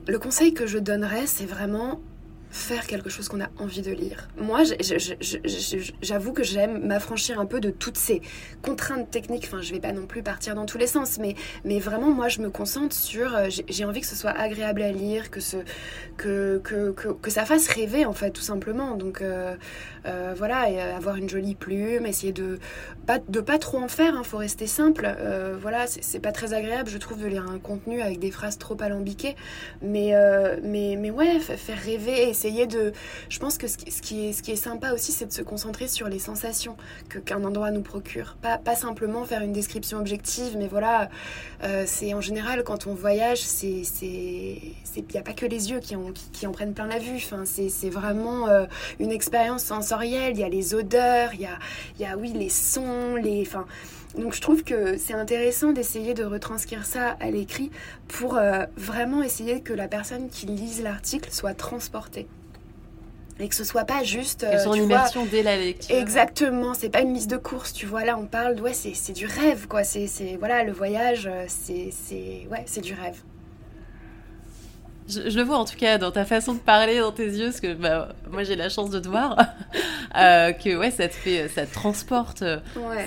[0.07, 2.01] le conseil que je donnerais, c'est vraiment
[2.51, 4.29] faire quelque chose qu'on a envie de lire.
[4.37, 4.63] Moi,
[6.03, 8.23] j'avoue que j'aime m'affranchir un peu de toutes ces
[8.63, 9.45] contraintes techniques.
[9.47, 12.41] Enfin, je vais pas non plus partir dans tous les sens, mais, vraiment, moi, je
[12.41, 13.35] me concentre sur.
[13.35, 15.39] Euh, j'ai envie que ce soit agréable à lire, que,
[16.17, 18.97] que, que, ça fasse rêver, en fait, tout simplement.
[18.97, 19.55] Donc, euh,
[20.09, 22.59] euh, voilà, et avoir une jolie plume, essayer de
[23.07, 25.09] pas, de pas trop en faire, il hein, faut rester simple.
[25.61, 28.77] voilà, c'est pas très agréable, je trouve, de lire un contenu avec des phrases trop
[28.81, 29.37] alambiquées.
[29.83, 30.13] Mais,
[30.63, 32.93] mais, mais ouais, faire rêver, essayer de.
[33.29, 35.89] Je pense que ce qui, est, ce qui est sympa aussi, c'est de se concentrer
[35.89, 36.77] sur les sensations
[37.09, 38.37] que qu'un endroit nous procure.
[38.43, 41.09] Pas, pas simplement faire une description objective, mais voilà,
[41.63, 43.83] euh, c'est en général quand on voyage, c'est
[44.97, 47.17] il n'y a pas que les yeux qui en, qui, en prennent plein la vue.
[47.17, 48.67] Enfin, c'est vraiment euh,
[48.99, 49.98] une expérience sensorielle.
[50.05, 51.59] Il y a les odeurs, il y a,
[51.99, 53.43] il y a oui les sons, les.
[53.43, 53.67] Enfin,
[54.17, 57.71] donc je trouve que c'est intéressant d'essayer de retranscrire ça à l'écrit
[58.09, 62.27] pour euh, vraiment essayer que la personne qui lise l'article soit transportée
[63.41, 67.15] et que ce soit pas juste euh, immersion dès la lecture exactement c'est pas une
[67.15, 70.09] liste de course tu vois là on parle ouais c'est du rêve quoi c'est
[70.41, 73.23] voilà le voyage euh, c'est ouais c'est du rêve
[75.09, 77.61] je, le vois en tout cas dans ta façon de parler, dans tes yeux, parce
[77.61, 79.37] que bah, moi j'ai la chance de te voir,
[80.17, 82.45] euh, que ouais, ça te fait, ça te transporte.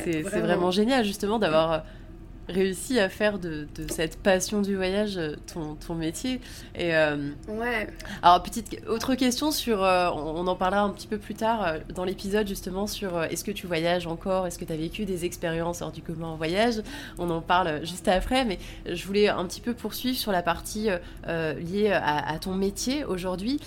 [0.03, 1.83] c'est vraiment génial justement d'avoir
[2.51, 6.41] réussi à faire de, cette passion du voyage euh, ton, ton métier.
[6.75, 7.87] Et, euh, ouais.
[8.21, 9.83] Alors, petite autre question sur.
[9.83, 13.51] Euh, on, en parlera un petit peu plus tard dans l'épisode, justement, sur est-ce que
[13.51, 14.47] tu voyages encore?
[14.47, 16.81] Est-ce que tu as vécu des expériences hors du commun en voyage?
[17.17, 20.89] On en parle juste après, mais je voulais un petit peu poursuivre sur la partie
[21.27, 23.59] liée à, à, ton métier aujourd'hui.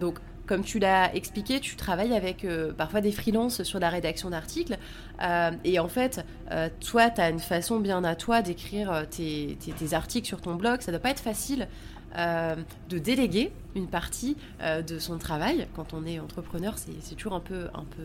[0.00, 4.30] donc, comme tu l'as expliqué, tu travailles avec euh, parfois des freelances sur la rédaction
[4.30, 4.78] d'articles.
[5.22, 9.56] Euh, et en fait, euh, toi, tu as une façon bien à toi d'écrire tes,
[9.92, 10.80] articles sur ton blog.
[10.80, 11.68] Ça ne doit pas être facile
[12.16, 15.66] de déléguer une partie de son travail.
[15.74, 18.04] Quand on est entrepreneur, c'est toujours un peu, un peu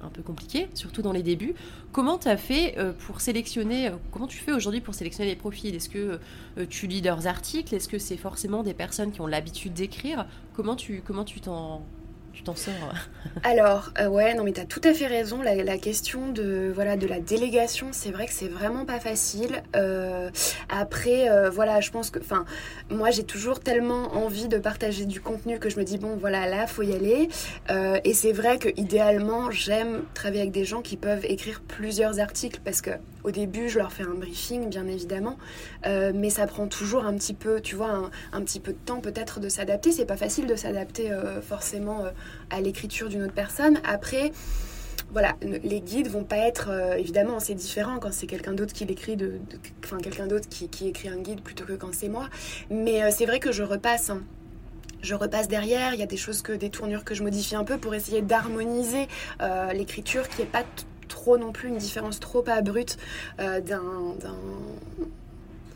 [0.00, 1.54] un peu compliqué, surtout dans les débuts.
[1.92, 5.36] Comment tu as fait euh, pour sélectionner, euh, comment tu fais aujourd'hui pour sélectionner les
[5.36, 5.74] profils?
[5.74, 6.20] Est-ce que
[6.58, 7.74] euh, tu lis leurs articles?
[7.74, 10.26] Est-ce que c'est forcément des personnes qui ont l'habitude d'écrire?
[10.54, 11.82] Comment tu comment tu t'en
[12.42, 12.72] t'en sors
[13.42, 15.42] Alors, euh, ouais, non, mais tu tout à fait raison.
[15.42, 19.62] La, question de, voilà, de la délégation, c'est vrai que c'est vraiment pas facile.
[19.76, 20.30] Euh,
[20.68, 22.44] après, euh, voilà, je pense que, enfin,
[22.90, 26.46] moi, j'ai toujours tellement envie de partager du contenu que je me dis, bon, voilà,
[26.46, 27.28] là, faut y aller.
[28.04, 32.60] et c'est vrai que idéalement, j'aime travailler avec des gens qui peuvent écrire plusieurs articles
[32.64, 32.90] parce que
[33.24, 35.38] au début, je leur fais un briefing, bien évidemment,
[35.86, 39.00] euh, mais ça prend toujours un petit peu, tu vois, un, petit peu de temps
[39.00, 39.92] peut-être de s'adapter.
[39.92, 42.10] C'est pas facile de s'adapter euh, forcément euh,
[42.50, 43.78] à l'écriture d'une autre personne.
[43.84, 44.32] Après,
[45.10, 49.16] voilà, les guides vont pas être évidemment c'est différent quand c'est quelqu'un d'autre qui l'écrit,
[49.16, 49.38] de,
[49.82, 52.28] enfin quelqu'un d'autre qui, écrit un guide plutôt que quand c'est moi.
[52.68, 54.10] Mais c'est vrai que je repasse.
[54.10, 54.20] Hein.
[55.00, 57.64] je repasse derrière, il y a des choses que des tournures que je modifie un
[57.64, 59.08] peu pour essayer d'harmoniser
[59.72, 60.64] l'écriture qui est pas
[61.08, 62.98] trop non plus une différence trop abrupte
[63.40, 63.60] euh,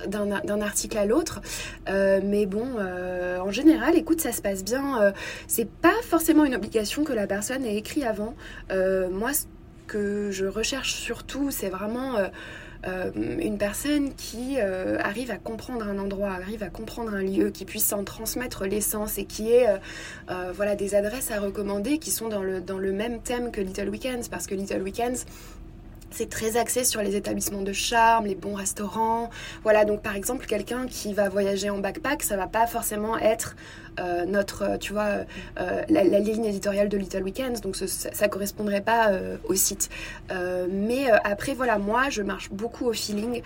[0.07, 1.41] d'un article à l'autre.
[1.89, 5.13] Euh, mais bon, euh, en général, écoute, ça se passe bien.
[5.49, 8.35] c'est pas forcément une obligation que la personne ait écrit avant.
[8.71, 9.47] moi, ce
[9.87, 12.17] que je recherche surtout, c'est vraiment
[12.85, 17.65] une personne qui euh, arrive à comprendre un endroit, arrive à comprendre un lieu, qui
[17.65, 19.69] puisse en transmettre l'essence et qui ait
[20.31, 23.61] euh, voilà, des adresses à recommander qui sont dans le, dans le même thème que
[23.61, 25.25] Little Weekends, parce que Little Weekends,
[26.13, 29.31] c'est très axé sur les établissements de charme, les bons restaurants.
[29.63, 33.57] Voilà, donc par exemple, quelqu'un qui va voyager en backpack, ça va pas forcément être
[34.01, 35.25] euh, notre, tu vois,
[35.61, 39.91] euh, la, ligne éditoriale de Little Weekends, donc ça, ça correspondrait pas euh, au site.
[40.71, 43.43] mais après, voilà, moi, je marche beaucoup au feeling.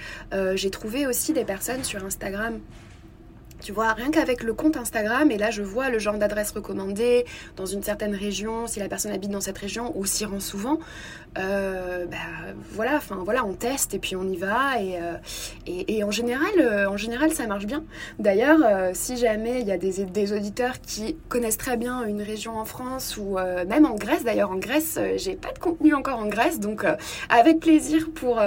[0.54, 2.60] J'ai trouvé aussi des personnes sur Instagram
[3.62, 7.24] tu vois, rien qu'avec le compte Instagram, et là je vois le genre d'adresse recommandée
[7.56, 10.78] dans une certaine région, si la personne habite dans cette région ou s'y rend souvent,
[11.38, 12.16] euh, bah,
[12.72, 15.14] voilà, enfin voilà, on teste et puis on y va et, euh,
[15.66, 17.84] et, en général, euh, en général ça marche bien.
[18.18, 18.60] D'ailleurs,
[18.94, 22.64] si jamais il y a des, des, auditeurs qui connaissent très bien une région en
[22.64, 23.36] France ou
[23.68, 26.84] même en Grèce, d'ailleurs en Grèce, j'ai pas de contenu encore en Grèce, donc
[27.28, 28.42] avec plaisir pour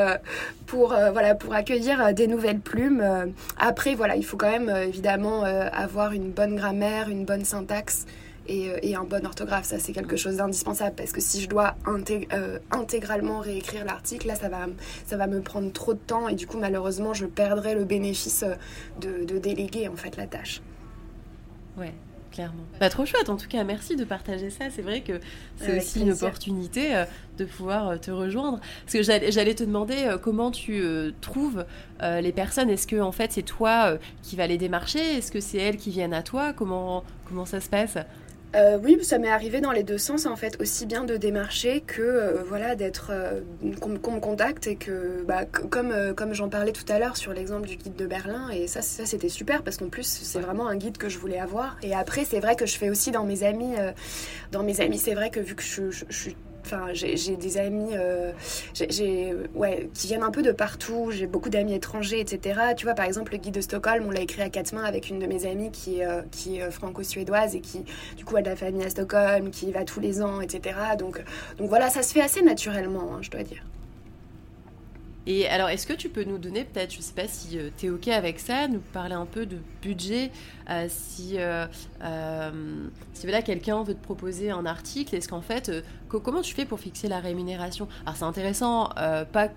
[0.66, 3.34] pour voilà pour accueillir des nouvelles plumes.
[3.58, 8.06] après voilà, il faut quand même évidemment euh, avoir une bonne grammaire, une bonne syntaxe
[8.50, 9.66] et, euh, un bon orthographe.
[9.66, 14.36] Ça, c'est quelque chose d'indispensable parce que si je dois euh, intégralement réécrire l'article, là,
[14.36, 14.66] ça va,
[15.06, 18.44] ça va me prendre trop de temps et du coup, malheureusement, je perdrai le bénéfice
[19.00, 20.62] de, de déléguer en fait la tâche.
[21.78, 21.94] Ouais,
[22.32, 22.64] clairement.
[22.80, 24.66] Bah, trop chouette, en tout cas, merci de partager ça.
[24.70, 25.20] C'est vrai que
[25.58, 27.06] c'est aussi une opportunité euh,
[27.38, 28.60] de pouvoir euh, te rejoindre.
[28.86, 30.84] Parce que j'allais te demander euh, comment tu
[31.22, 31.66] trouves
[32.02, 32.70] les personnes.
[32.70, 35.18] Est-ce que en fait c'est toi qui vas les démarcher?
[35.18, 36.54] Est-ce que c'est elles qui viennent à toi?
[36.54, 37.98] Comment, comment ça se passe?
[38.56, 41.82] Euh, oui, ça m'est arrivé dans les deux sens en fait, aussi bien de démarcher
[41.82, 43.42] que euh, voilà d'être euh,
[43.80, 47.68] qu'on me contacte et que bah, comme comme j'en parlais tout à l'heure sur l'exemple
[47.68, 50.78] du guide de Berlin et ça ça c'était super parce qu'en plus c'est vraiment un
[50.78, 51.78] guide que je voulais avoir.
[51.84, 53.76] Et après c'est vrai que je fais aussi dans mes amis
[54.52, 56.36] dans mes amis c'est vrai que vu que je, je suis
[56.94, 58.32] J'ai des amis euh,
[58.74, 61.10] qui viennent un peu de partout.
[61.12, 62.60] J'ai beaucoup d'amis étrangers, etc.
[62.78, 65.10] Tu vois, par exemple, le guide de Stockholm, on l'a écrit à quatre mains avec
[65.10, 67.84] une de mes amies qui, euh, est franco-suédoise et qui,
[68.18, 70.76] du coup, a de la famille à Stockholm, qui y va tous les ans, etc.
[70.98, 71.24] Donc,
[71.58, 73.64] donc voilà, ça se fait assez naturellement, hein, je dois dire.
[75.32, 77.70] Et alors, est-ce que tu peux nous donner peut-être, je ne sais pas si euh,
[77.78, 80.32] tu es OK avec ça, nous parler un peu de budget
[80.72, 81.68] euh, Si, euh,
[83.14, 85.72] si voilà, quelqu'un veut te proposer un article, est-ce qu'en fait,
[86.08, 87.88] comment tu fais pour fixer la rémunération?
[88.08, 88.90] Alors, c'est intéressant,
[89.32, 89.50] pas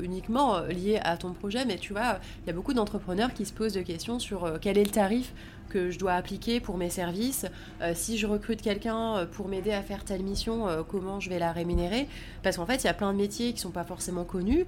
[0.00, 3.52] uniquement lié à ton projet, mais tu vois, il y a beaucoup d'entrepreneurs qui se
[3.52, 5.34] posent des questions sur quel est le tarif
[5.70, 7.46] que je dois appliquer pour mes services.
[7.80, 11.30] Euh, si je recrute quelqu'un euh, pour m'aider à faire telle mission, euh, comment je
[11.30, 12.08] vais la rémunérer?
[12.42, 14.66] Parce qu'en fait, il y a plein de métiers qui sont pas forcément connus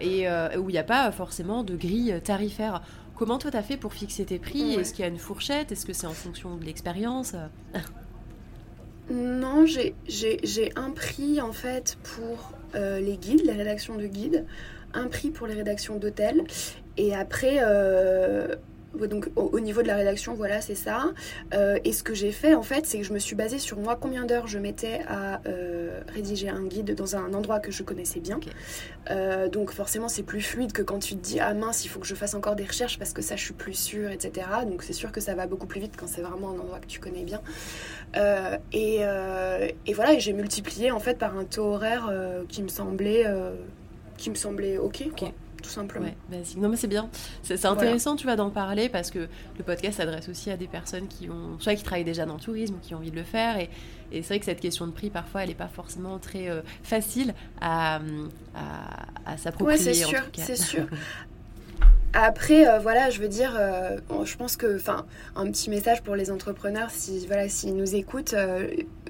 [0.00, 2.82] et où il n'y a pas forcément de grille tarifaire.
[3.16, 4.74] Comment toi, tu as fait pour fixer tes prix?
[4.74, 5.72] Est-ce qu'il y a une fourchette?
[5.72, 7.34] Est-ce que c'est en fonction de l'expérience?
[9.10, 14.46] Non, j'ai un prix en fait pour les guides, la rédaction de guides,
[14.94, 16.44] un prix pour les rédactions d'hôtels,
[16.96, 17.60] et après,
[19.06, 21.12] donc au, niveau de la rédaction, voilà, c'est ça.
[21.54, 23.78] Euh, et ce que j'ai fait en fait, c'est que je me suis basée sur
[23.78, 27.82] moi, combien d'heures je mettais à euh, rédiger un guide dans un endroit que je
[27.82, 28.40] connaissais bien.
[29.10, 32.00] Euh, donc forcément, c'est plus fluide que quand tu te dis ah mince, il faut
[32.00, 34.46] que je fasse encore des recherches parce que ça, je suis plus sûre, etc.
[34.66, 36.86] Donc c'est sûr que ça va beaucoup plus vite quand c'est vraiment un endroit que
[36.86, 37.40] tu connais bien.
[38.72, 39.00] Et,
[39.86, 42.12] et, voilà, j'ai multiplié en fait par un taux horaire
[42.48, 43.24] qui me semblait
[44.16, 45.04] qui me semblait ok.
[45.12, 46.06] ok tout simplement.
[46.06, 47.08] Ouais, non mais c'est bien.
[47.42, 51.08] C'est intéressant, tu vas d'en parler parce que le podcast s'adresse aussi à des personnes
[51.08, 53.24] qui ont, soit qui travaillent déjà dans le tourisme ou qui ont envie de le
[53.24, 53.58] faire.
[53.58, 53.70] Et,
[54.12, 56.62] et c'est vrai que cette question de prix, parfois, elle n'est pas forcément très euh,
[56.82, 58.00] facile à,
[58.54, 59.78] à, à s'approprier.
[59.78, 60.86] Ouais, c'est sûr, c'est sûr.
[62.14, 65.04] Après, euh, voilà, je veux dire, euh, je pense que, enfin,
[65.36, 68.34] un petit message pour les entrepreneurs, si voilà, s'ils nous écoutent,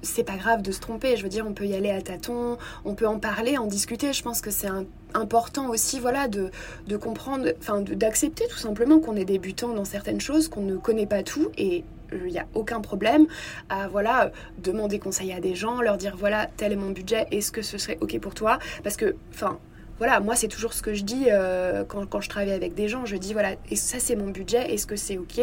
[0.02, 1.16] c'est pas grave de se tromper.
[1.16, 4.12] Je veux dire, on peut y aller à tâtons, on peut en parler, en discuter.
[4.12, 4.68] Je pense que c'est
[5.14, 6.50] important aussi, voilà, de,
[6.96, 11.22] comprendre, enfin, d'accepter tout simplement qu'on est débutant dans certaines choses, qu'on ne connaît pas
[11.22, 13.26] tout et il n'y a aucun problème
[13.68, 17.52] à voilà demander conseil à des gens, leur dire voilà tel est mon budget, est-ce
[17.52, 18.58] que ce serait ok pour toi?
[18.82, 19.58] Parce que enfin
[19.98, 22.88] voilà, moi c'est toujours ce que je dis euh, quand, quand, je travaille avec des
[22.88, 23.04] gens.
[23.04, 25.40] Je dis voilà, et ça c'est mon budget, est-ce que c'est ok?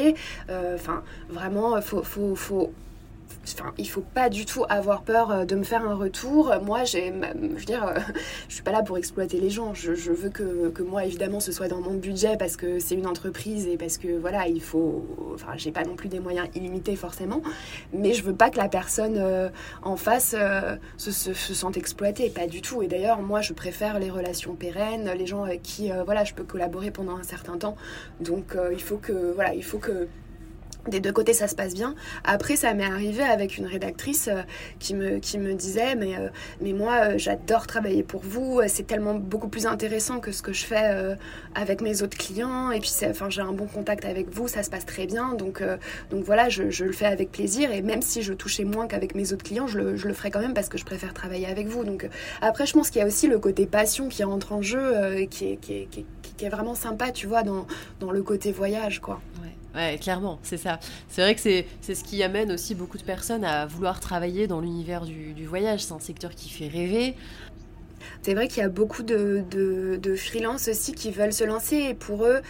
[0.49, 2.73] Enfin, vraiment, faut, faut, faut
[3.53, 6.53] Enfin, il faut pas du tout avoir peur euh, de me faire un retour.
[6.63, 7.99] Moi, j'ai, je veux dire, euh,
[8.49, 9.73] je suis pas là pour exploiter les gens.
[9.73, 13.07] Je, veux que, que, moi, évidemment, ce soit dans mon budget parce que c'est une
[13.07, 15.05] entreprise et parce que voilà, il faut.
[15.33, 17.41] Enfin, j'ai pas non plus des moyens illimités forcément,
[17.93, 19.49] mais je veux pas que la personne euh,
[19.83, 20.35] en face
[20.97, 22.81] se, se, sente exploitée, pas du tout.
[22.81, 26.43] Et d'ailleurs, moi, je préfère les relations pérennes, les gens avec qui, voilà, je peux
[26.43, 27.75] collaborer pendant un certain temps.
[28.19, 30.07] Donc, il faut que, voilà, il faut que
[30.87, 31.95] des deux côtés ça se passe bien.
[32.23, 34.41] Après ça m'est arrivé avec une rédactrice euh,
[34.79, 36.29] qui, me, qui me disait mais, euh,
[36.61, 40.53] mais moi euh, j'adore travailler pour vous, c'est tellement beaucoup plus intéressant que ce que
[40.53, 41.15] je fais
[41.55, 44.69] avec mes autres clients et puis enfin, j'ai un bon contact avec vous, ça se
[44.69, 45.63] passe très bien donc,
[46.09, 49.15] donc voilà je, je, le fais avec plaisir et même si je touchais moins qu'avec
[49.15, 51.47] mes autres clients je le, je le ferai quand même parce que je préfère travailler
[51.47, 51.83] avec vous.
[51.83, 52.07] Donc
[52.41, 55.51] après je pense qu'il y a aussi le côté passion qui rentre en jeu qui,
[55.51, 57.65] est, qui, est, qui, est, vraiment sympa tu vois dans,
[57.99, 59.21] dans le côté voyage quoi.
[59.41, 59.51] Ouais,
[59.99, 60.79] clairement, c'est ça.
[61.09, 64.61] C'est vrai que c'est ce qui amène aussi beaucoup de personnes à vouloir travailler dans
[64.61, 65.83] l'univers du, du, voyage.
[65.83, 67.15] C'est un secteur qui fait rêver.
[68.21, 71.77] C'est vrai qu'il y a beaucoup de, de, de freelances aussi qui veulent se lancer
[71.77, 72.41] et pour eux,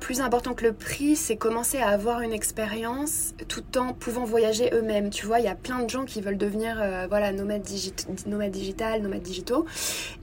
[0.00, 4.70] plus important que le prix, c'est commencer à avoir une expérience tout en pouvant voyager
[4.72, 5.10] eux-mêmes.
[5.10, 7.94] Tu vois, il y a plein de gens qui veulent devenir euh, voilà, nomades, digit
[8.26, 9.64] nomades digital, nomades digitaux.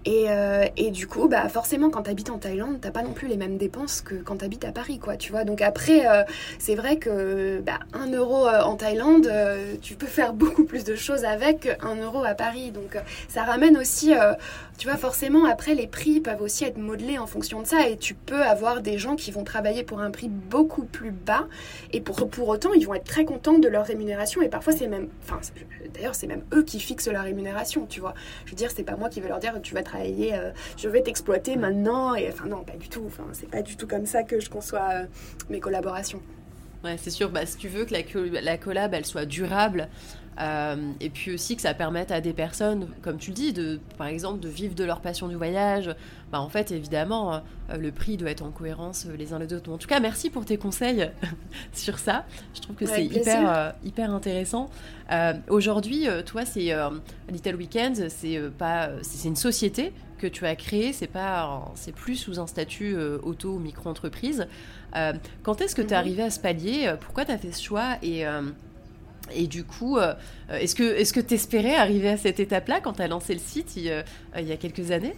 [0.06, 3.14] Et, euh, et du coup, bah, forcément, quand tu habites en Thaïlande, t'as pas non
[3.14, 5.00] plus les mêmes dépenses que quand tu habites à Paris.
[5.00, 6.24] Quoi, tu vois Donc après, euh,
[6.60, 9.32] c'est vrai que bah, 1 euro en Thaïlande,
[9.82, 12.72] tu peux faire beaucoup plus de choses avec 1 euro à Paris.
[12.72, 14.14] Donc ça ramène aussi,
[14.82, 17.88] tu vois, forcément, après, les prix peuvent aussi être modelés en fonction de ça.
[17.88, 21.48] Et tu peux avoir des gens qui vont travailler pour un prix beaucoup plus bas
[21.94, 24.88] et pour, pour autant ils vont être très contents de leur rémunération et parfois c'est
[24.88, 25.40] même enfin
[25.94, 28.16] d'ailleurs c'est même eux qui fixent la rémunération tu vois
[28.46, 30.90] je veux dire c'est pas moi qui vais leur dire tu vas travailler euh, je
[30.90, 34.08] vais t'exploiter maintenant et enfin non pas du tout enfin c'est pas du tout comme
[34.08, 35.06] ça que je conçois euh,
[35.50, 36.22] mes collaborations
[36.84, 37.30] Ouais, c'est sûr.
[37.30, 39.88] Bah, si tu veux que la, la collab elle soit durable,
[40.40, 43.80] euh, et puis aussi que ça permette à des personnes, comme tu le dis, de,
[43.98, 45.94] par exemple, de vivre de leur passion du voyage.
[46.32, 49.54] Bah, en fait, évidemment, euh, le prix doit être en cohérence euh, les uns les
[49.54, 49.72] autres.
[49.72, 51.10] En tout cas, merci pour tes conseils
[51.74, 52.26] sur ça.
[52.56, 54.70] Je trouve que c'est hyper, hyper intéressant.
[55.50, 56.74] Aujourd'hui, toi, c'est
[57.30, 60.94] Little Weekend, c'est pas, c'est une société que tu as créée.
[60.94, 64.48] C'est pas, c'est plus sous un statut auto ou micro-entreprise.
[65.44, 66.00] quand est-ce que tu es mhm.
[66.00, 67.98] arrivé à ce palier Pourquoi tu as fait ce choix?
[68.02, 68.26] Et
[69.36, 70.14] et du coup, euh,
[70.50, 73.90] est-ce que tu espérais arriver à cette étape-là quand tu as lancé le site il,
[73.90, 74.04] euh,
[74.38, 75.16] il y a quelques années?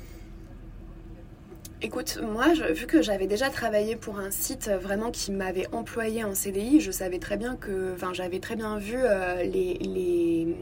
[1.86, 6.34] Écoute, moi, vu que j'avais déjà travaillé pour un site vraiment qui m'avait employé en
[6.34, 10.56] CDI, je savais très bien que, enfin, j'avais très bien vu euh, les, les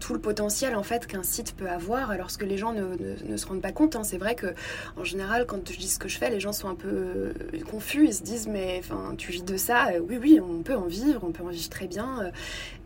[0.00, 3.62] tout le potentiel en fait qu'un site peut avoir lorsque les gens ne, se rendent
[3.62, 3.94] pas compte.
[3.94, 4.02] Hein.
[4.02, 4.48] C'est vrai que,
[4.96, 7.32] en général, quand je dis ce que je fais, les gens sont un peu euh,
[7.70, 8.06] confus.
[8.06, 11.20] Ils se disent, mais enfin, tu vis de ça Oui, oui, on peut en vivre,
[11.22, 12.32] on peut en vivre très bien.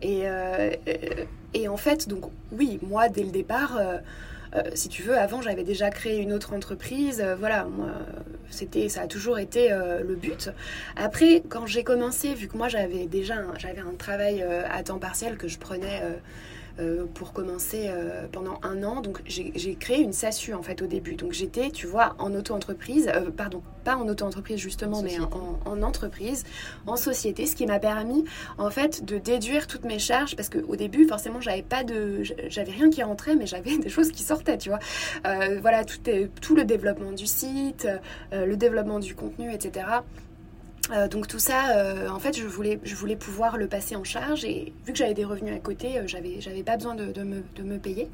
[0.03, 0.69] Et, euh,
[1.67, 3.75] en fait, donc, oui, moi, dès le départ.
[3.77, 3.97] Euh,
[4.73, 7.21] si tu veux, avant j'avais déjà créé une autre entreprise.
[7.21, 7.89] Euh, voilà, moi,
[8.49, 10.49] c'était, ça a toujours été euh, le but.
[10.95, 15.37] Après, quand j'ai commencé, vu que moi j'avais déjà j'avais un travail à temps partiel
[15.37, 16.11] que je prenais euh,
[17.13, 19.01] pour commencer euh, pendant un an.
[19.01, 21.15] Donc j'ai créé une SASU en fait au début.
[21.15, 26.43] Donc j'étais, tu vois, en auto-entreprise, euh, pardon, pas en auto-entreprise justement, mais en, entreprise,
[26.87, 28.25] en société, ce qui m'a permis
[28.57, 32.71] en fait de déduire toutes mes charges parce qu'au début, forcément, j'avais pas de, j'avais
[32.71, 34.79] rien qui rentrait, mais j'avais des choses qui sortaient, tu vois.
[35.61, 35.99] voilà, tout,
[36.41, 37.87] tout le développement du site,
[38.31, 39.85] le développement du contenu, etc.
[40.91, 42.77] Euh, donc tout ça, euh, en fait, je voulais,
[43.15, 46.63] pouvoir le passer en charge et vu que j'avais des revenus à côté, euh, j'avais,
[46.63, 48.09] pas besoin de, me, payer.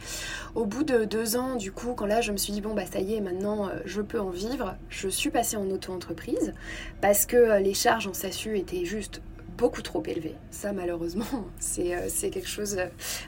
[0.56, 2.86] Au bout de deux ans, du coup, quand là, je me suis dit bon bah
[2.92, 6.54] ça y est, maintenant je peux en vivre, je suis passée en auto-entreprise
[7.00, 9.22] parce que les charges en SASU étaient juste
[9.58, 10.36] beaucoup trop élevées.
[10.50, 11.26] Ça, malheureusement,
[11.60, 12.78] c'est, quelque chose.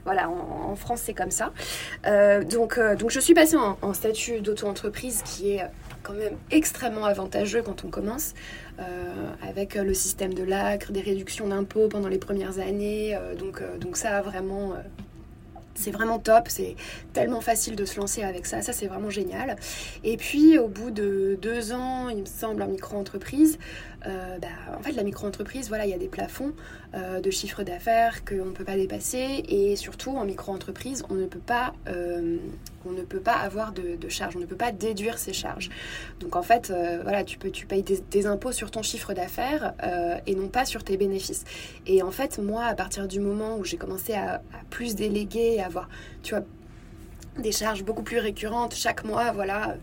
[0.05, 1.53] voilà, en, France, c'est comme ça.
[2.49, 5.63] donc, je suis passée en statut d'auto-entreprise qui est
[6.03, 8.33] quand même extrêmement avantageux quand on commence.
[8.79, 13.15] Euh, avec le système de l'ACRE, des réductions d'impôts pendant les premières années.
[13.15, 14.73] Euh, donc, euh, donc ça, vraiment,
[15.75, 16.75] c'est vraiment top, c'est
[17.13, 19.55] tellement facile de se lancer avec ça, ça c'est vraiment génial.
[20.03, 23.59] Et puis au bout de deux ans, il me semble, en micro-entreprise,
[24.05, 26.53] euh, bah, en fait la micro-entreprise, voilà, il y a des plafonds
[26.93, 31.25] euh, de chiffre d'affaires qu'on ne peut pas dépasser et surtout en micro-entreprise, on ne
[31.25, 32.37] peut pas, euh,
[32.85, 35.69] on ne peut pas avoir de, charges, on ne peut pas déduire ces charges.
[36.19, 39.73] Donc en fait, voilà, tu peux, tu payes des, impôts sur ton chiffre d'affaires
[40.27, 41.43] et non pas sur tes bénéfices.
[41.87, 45.61] Et en fait, moi, à partir du moment où j'ai commencé à, à plus déléguer,
[45.61, 45.89] avoir,
[46.23, 46.43] tu vois,
[47.37, 49.75] des charges beaucoup plus récurrentes chaque mois, voilà.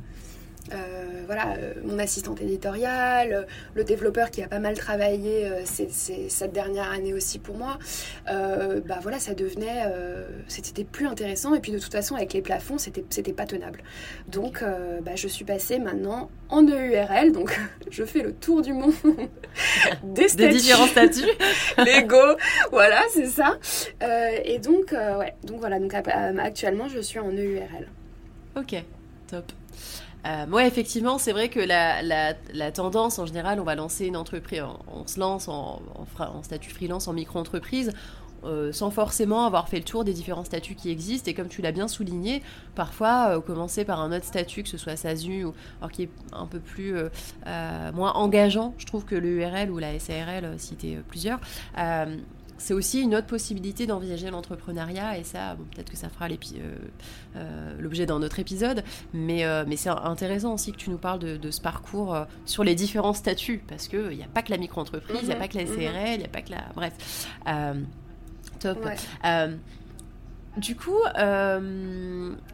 [0.72, 3.42] Euh, voilà, euh, mon assistante éditoriale, euh,
[3.74, 7.78] le développeur qui a pas mal travaillé cette dernière année aussi pour moi,
[8.26, 9.84] bah voilà, ça devenait,
[10.48, 13.82] c'était plus intéressant et puis de toute façon avec les plafonds, c'était c'était pas tenable.
[14.28, 14.62] Donc
[15.02, 17.58] bah, je suis passée maintenant en EURL, donc
[17.90, 18.94] je fais le tour du monde
[20.02, 21.24] des, statuts, différents statuts,
[21.78, 22.36] Lego,
[22.70, 23.58] voilà, c'est ça.
[24.44, 27.86] et donc ouais, donc voilà, donc actuellement je suis en EURL.
[28.56, 28.82] Ok,
[29.28, 29.52] top.
[30.26, 34.62] Euh, effectivement, c'est vrai que la, la, tendance, en général, on va lancer une entreprise,
[34.92, 35.80] on, se lance en,
[36.42, 37.92] statut freelance, en micro-entreprise,
[38.44, 41.30] euh, sans forcément avoir fait le tour des différents statuts qui existent.
[41.30, 42.42] Et comme tu l'as bien souligné,
[42.74, 45.54] parfois, euh, commencer par un autre statut, que ce soit SASU, ou,
[45.92, 50.54] qui est un peu plus euh, moins engageant, je trouve que l'URL ou la SARL,
[50.58, 51.40] citer plusieurs
[52.60, 56.76] c'est aussi une autre possibilité d'envisager l'entrepreneuriat et ça, peut-être que ça fera euh,
[57.36, 58.84] euh, l'objet d'un autre épisode,
[59.14, 62.74] mais, euh, mais c'est intéressant aussi que tu nous parles de, ce parcours sur les
[62.74, 65.48] différents statuts parce qu'il n'y a pas que la micro-entreprise, il n'y a mhm, pas
[65.48, 66.66] que la SRL, il n'y a pas que la...
[66.74, 67.26] Bref,
[68.58, 68.86] top.
[70.58, 71.00] du coup,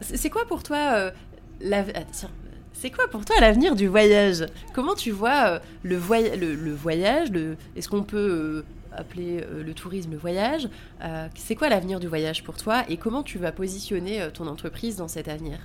[0.01, 1.11] c'est quoi pour toi
[1.59, 1.85] la...
[1.95, 2.27] Ah,
[2.71, 4.45] c'est quoi pour toi l'avenir du voyage?
[4.73, 5.97] Comment tu vois le,
[6.35, 7.29] le, voyage
[7.75, 8.63] Est-ce qu'on peut
[8.95, 10.69] appeler euh, le tourisme le voyage.
[11.03, 14.47] Euh, c'est quoi l'avenir du voyage pour toi et comment tu vas positionner euh, ton
[14.47, 15.57] entreprise dans cet avenir?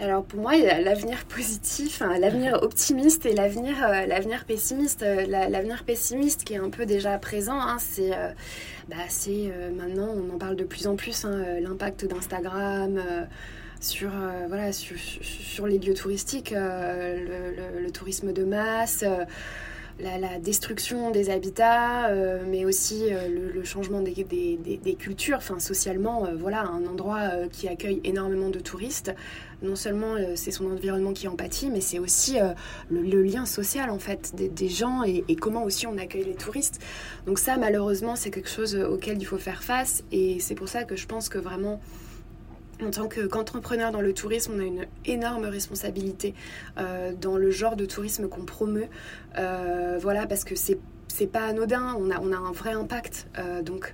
[0.00, 3.74] Alors pour moi, il y a l'avenir positif, hein, l'avenir optimiste et l'avenir
[4.08, 5.02] l'avenir pessimiste.
[5.02, 8.10] l'avenir pessimiste qui est un peu déjà présent, hein, c'est
[8.88, 8.96] bah,
[9.76, 13.00] maintenant, on en parle de plus en plus, hein, l'impact d'Instagram
[13.78, 14.10] sur,
[14.48, 19.04] voilà, sur, les lieux touristiques, le, tourisme de masse
[20.02, 25.38] la, destruction des habitats, euh, mais aussi euh, le, changement des, cultures.
[25.38, 29.14] Enfin, socialement, euh, voilà, un endroit qui accueille énormément de touristes.
[29.62, 32.36] Non seulement c'est son environnement qui en pâtit, mais c'est aussi
[32.90, 36.80] le, lien social en fait des, gens et, comment aussi on accueille les touristes.
[37.26, 40.82] Donc ça, malheureusement, c'est quelque chose auquel il faut faire face, et c'est pour ça
[40.82, 41.80] que je pense que vraiment
[42.84, 46.34] en tant qu'entrepreneur dans le tourisme, on a une énorme responsabilité
[46.78, 48.88] euh, dans le genre de tourisme qu'on promeut.
[49.38, 50.78] Euh, voilà, parce que c'est
[51.08, 53.26] c'est pas anodin, on a, on a un vrai impact.
[53.38, 53.92] Euh, donc,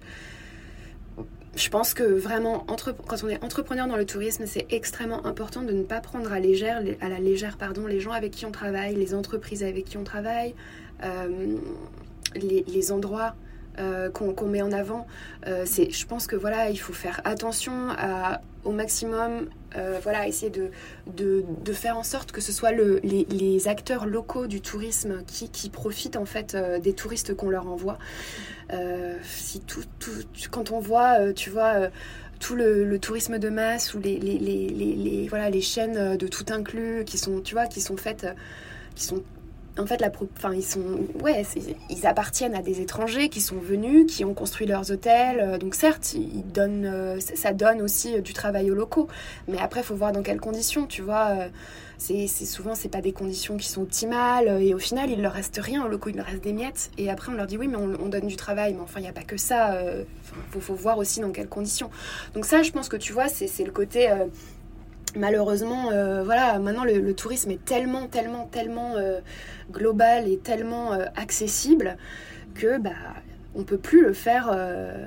[1.56, 2.64] je pense que vraiment,
[3.08, 6.38] quand on est entrepreneur dans le tourisme, c'est extrêmement important de ne pas prendre à,
[6.38, 9.96] légère, à la légère pardon, les gens avec qui on travaille, les entreprises avec qui
[9.96, 10.54] on travaille,
[12.36, 13.34] les, les endroits
[14.12, 15.08] qu'on met en avant.
[15.64, 20.52] C'est, je pense que voilà, il faut faire attention à, au maximum, euh, voilà, essayer
[20.52, 25.70] de, faire en sorte que ce soit le, les, acteurs locaux du tourisme qui, qui
[25.70, 27.98] profitent en fait des touristes qu'on leur envoie.
[29.22, 29.82] si tout,
[30.50, 31.88] quand on voit, tu vois
[32.40, 37.40] tout le, tourisme de masse ou les, voilà, les chaînes de tout inclus qui sont,
[37.40, 38.26] tu vois, qui sont faites,
[38.94, 39.22] qui sont
[39.78, 40.80] en fait, la, enfin, ils sont,
[41.22, 41.44] ouais,
[41.88, 45.40] ils appartiennent à des étrangers qui sont venus, qui ont construit leurs hôtels.
[45.40, 49.08] Euh, donc certes, ils donnent, euh, ça donne aussi euh, du travail aux locaux.
[49.46, 51.36] Mais après, faut voir dans quelles conditions, tu vois.
[51.98, 54.62] C'est souvent, c'est pas des conditions qui sont optimales.
[54.62, 56.90] Et au final, il leur reste rien aux locaux, il leur reste des miettes.
[56.96, 58.74] Et après, on leur dit oui, mais on, donne du travail.
[58.74, 59.76] Mais enfin, il n'y a pas que ça.
[60.54, 61.90] Il faut, voir aussi dans quelles conditions.
[62.34, 64.08] Donc ça, je pense que tu vois, c'est le côté
[65.18, 69.20] malheureusement, euh, voilà, maintenant le, tourisme est tellement, tellement, tellement euh,
[69.70, 71.96] global et tellement euh, accessible
[72.54, 72.90] que bah
[73.54, 74.46] on peut plus le faire.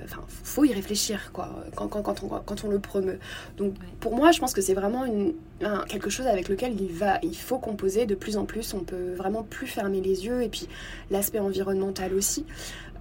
[0.04, 3.20] Enfin, faut y réfléchir quoi quand, quand, quand, on, quand on le promeut.
[3.56, 5.34] Donc pour moi, je pense que c'est vraiment une,
[5.88, 8.74] quelque chose avec lequel il va, il faut composer de plus en plus.
[8.74, 10.68] On peut vraiment plus fermer les yeux et puis
[11.12, 12.46] l'aspect environnemental aussi.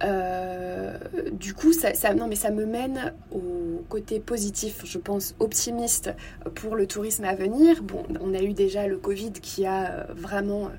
[0.03, 0.97] Euh,
[1.31, 6.11] du coup, ça, me mène au côté positif, je pense, optimiste
[6.55, 7.83] pour le tourisme à venir.
[7.83, 10.69] Bon, on a eu déjà le Covid qui a euh, vraiment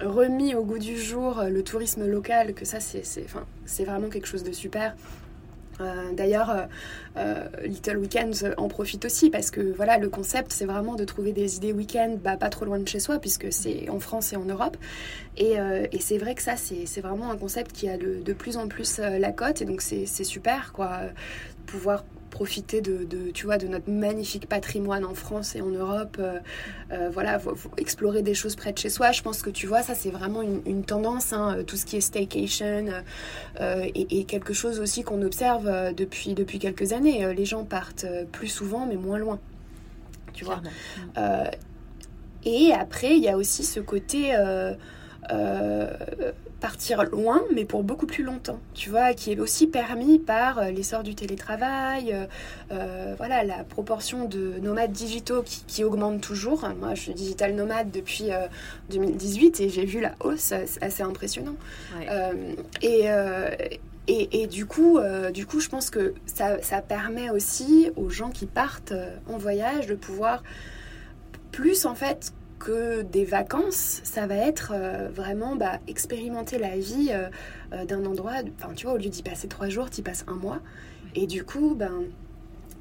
[0.00, 4.52] remis au goût du jour le tourisme local, que ça, c'est vraiment quelque chose de
[4.52, 4.94] super.
[5.80, 6.66] Euh, d'ailleurs, euh,
[7.16, 11.32] euh, Little Weekends en profite aussi parce que voilà, le concept, c'est vraiment de trouver
[11.32, 14.36] des idées week-end bah, pas trop loin de chez soi, puisque c'est en France et
[14.36, 14.76] en Europe.
[15.36, 15.56] Et,
[16.00, 19.32] c'est vrai que ça, c'est vraiment un concept qui a de plus en plus la
[19.32, 21.00] cote, et donc c'est super, quoi.
[21.66, 22.04] Pouvoir
[22.36, 26.38] profiter de, tu vois, de notre magnifique patrimoine en France et en Europe, euh,
[26.92, 27.40] euh, voilà,
[27.78, 29.10] explorer des choses près de chez soi.
[29.10, 32.02] Je pense que tu vois, ça c'est vraiment une, tendance, hein, tout ce qui est
[32.02, 32.88] staycation
[33.62, 37.32] euh, et, quelque chose aussi qu'on observe depuis, depuis quelques années.
[37.32, 39.38] Les gens partent plus souvent mais moins loin,
[40.34, 40.60] tu vois?
[42.44, 44.34] et après, il y a aussi ce côté
[46.66, 50.70] partir loin, mais pour beaucoup plus longtemps, tu vois, qui est aussi permis par euh,
[50.72, 52.26] l'essor du télétravail, euh,
[52.72, 56.68] euh, voilà, la proportion de nomades digitaux qui, augmente toujours.
[56.80, 58.30] Moi, je suis digital nomade depuis
[58.90, 61.54] 2018 et j'ai vu la hausse, assez impressionnant.
[62.82, 63.06] et,
[64.08, 64.98] et, du, coup,
[65.32, 68.94] du coup, je pense que ça, ça, permet aussi aux gens qui partent
[69.28, 70.42] en voyage de pouvoir
[71.52, 77.08] plus, en fait, que des vacances, ça va être euh, vraiment bah, expérimenter la vie
[77.10, 77.28] euh,
[77.72, 78.34] euh, d'un endroit.
[78.58, 80.60] Enfin, tu vois, au lieu d'y passer trois jours, tu y passes un mois.
[81.14, 82.04] Et du coup, ben,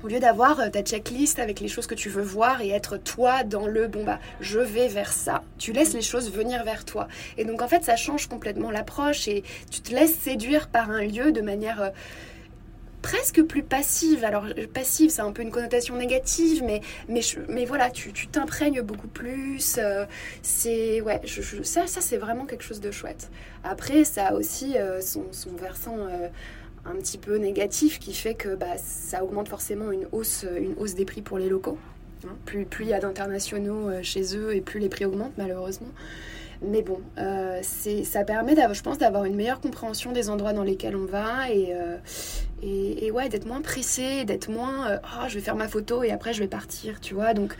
[0.03, 3.43] au lieu d'avoir ta checklist avec les choses que tu veux voir et être toi
[3.43, 7.07] dans le bon, bah, je vais vers ça, tu laisses les choses venir vers toi.
[7.37, 11.03] Et donc, en fait, ça change complètement l'approche et tu te laisses séduire par un
[11.03, 11.91] lieu de manière
[13.05, 14.23] presque plus passive.
[14.23, 19.07] Alors, passive, c'est un peu une connotation négative, mais, mais, mais voilà, tu t'imprègnes beaucoup
[19.07, 19.75] plus.
[19.77, 20.05] Euh,
[20.41, 23.29] c'est, ouais, je, ça, ça c'est vraiment quelque chose de chouette.
[23.63, 26.29] Après, ça a aussi euh, son, versant euh,
[26.85, 30.95] un petit peu négatif qui fait que bah, ça augmente forcément une hausse, une hausse
[30.95, 31.77] des prix pour les locaux.
[32.25, 32.35] Hein.
[32.45, 35.91] Plus, plus il y a d'internationaux chez eux et plus les prix augmentent, malheureusement.
[36.61, 40.95] Mais bon, euh, ça permet, je pense, d'avoir une meilleure compréhension des endroits dans lesquels
[40.95, 41.97] on va et, euh,
[42.61, 46.11] et, ouais, d'être moins pressé, d'être moins euh, oh, je vais faire ma photo et
[46.11, 47.33] après je vais partir, tu vois.
[47.33, 47.55] Donc,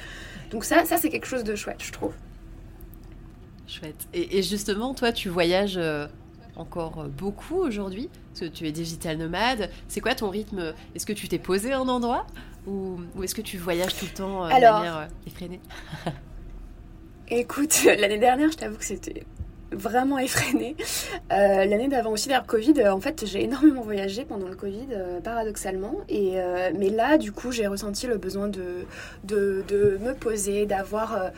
[0.52, 2.14] donc ça, ça c'est quelque chose de chouette, je trouve.
[3.68, 4.08] Chouette.
[4.14, 5.80] Et, justement, toi, tu voyages
[6.56, 8.10] encore beaucoup aujourd'hui?
[8.30, 9.70] Parce que tu es digital nomade.
[9.88, 10.74] C'est quoi ton rythme?
[10.94, 12.28] Est-ce que tu t'es posé un endroit?
[12.68, 15.60] Ou, ou est-ce que tu voyages tout le temps de manière effrénée?
[17.30, 19.24] Écoute, l'année dernière, je t'avoue que c'était
[19.72, 20.76] vraiment effréné.
[21.34, 24.88] Euh, l'année d'avant aussi, vers Covid, euh, en fait, j'ai énormément voyagé pendant le Covid,
[24.92, 25.96] euh, paradoxalement.
[26.08, 26.36] Et,
[26.78, 28.86] mais là, du coup, j'ai ressenti le besoin de
[29.32, 31.32] me poser, d'avoir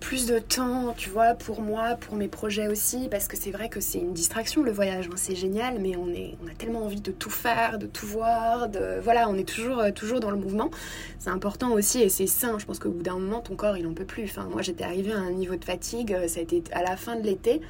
[0.00, 3.68] plus de temps, tu vois, pour moi, pour mes projets aussi, parce que c'est vrai
[3.68, 5.16] que c'est une distraction le voyage, hein.
[5.16, 8.68] c'est génial, mais on, est, on a tellement envie de tout faire, de tout voir,
[8.68, 10.70] de voilà, on est toujours, euh, toujours dans le mouvement.
[11.18, 12.58] C'est important aussi et c'est sain.
[12.58, 14.36] Je pense qu'au bout d'un moment, ton corps, il en peut plus.
[14.50, 17.16] Moi, j'étais arrivée à un niveau de fatigue, euh, ça a été à la fin
[17.16, 17.60] de l'été.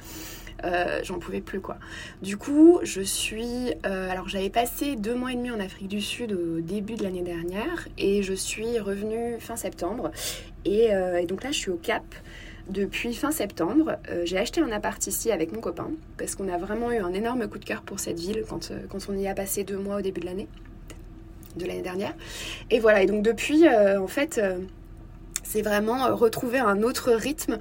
[0.63, 1.77] Euh, j'en pouvais plus quoi.
[2.21, 3.73] Du coup, je suis.
[3.83, 7.21] alors, j'avais passé deux mois et demi en Afrique du Sud au début de l'année
[7.21, 10.11] dernière et je suis revenue fin septembre.
[10.67, 12.03] Euh, et, donc là, je suis au Cap
[12.69, 13.97] depuis fin septembre.
[14.09, 17.13] Euh, j'ai acheté un appart ici avec mon copain parce qu'on a vraiment eu un
[17.13, 19.77] énorme coup de cœur pour cette ville quand, euh, quand on y a passé deux
[19.77, 20.47] mois au début de l'année,
[21.55, 22.13] de l'année dernière.
[22.69, 24.39] Et voilà, et donc depuis, en fait,
[25.43, 27.57] c'est vraiment retrouver un autre rythme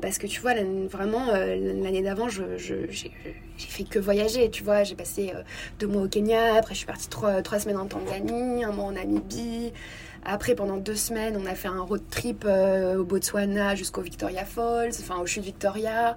[0.00, 0.54] parce que tu vois,
[0.88, 3.12] vraiment, l'année d'avant, j'ai
[3.58, 4.84] fait que voyager, tu vois.
[4.84, 5.32] J'ai passé
[5.78, 8.86] deux mois au Kenya, après je suis partie trois, trois semaines en Tanzanie, un mois
[8.86, 9.72] en Namibie.
[10.24, 14.44] Après, pendant deux semaines, on a fait un road trip euh, au Botswana jusqu'au Victoria
[14.44, 16.16] Falls, enfin au chute Victoria.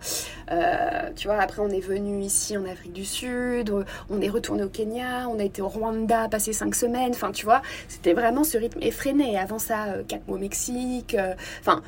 [0.52, 3.74] Euh, tu vois, après, on est venu ici en Afrique du Sud,
[4.10, 7.12] on est retourné au Kenya, on a été au Rwanda, passé cinq semaines.
[7.12, 9.38] Enfin, tu vois, c'était vraiment ce rythme effréné.
[9.38, 11.16] Avant ça, euh, quatre mois au Mexique.
[11.62, 11.82] Enfin,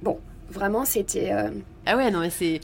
[0.00, 0.18] bon,
[0.50, 1.32] vraiment, c'était.
[1.86, 2.60] Ah ouais, non, mais c'est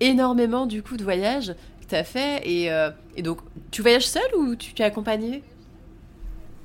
[0.00, 2.42] énormément du coup de voyages que tu as fait.
[2.44, 2.70] Et,
[3.16, 3.38] et, donc,
[3.70, 5.42] tu voyages seul ou tu t'es accompagné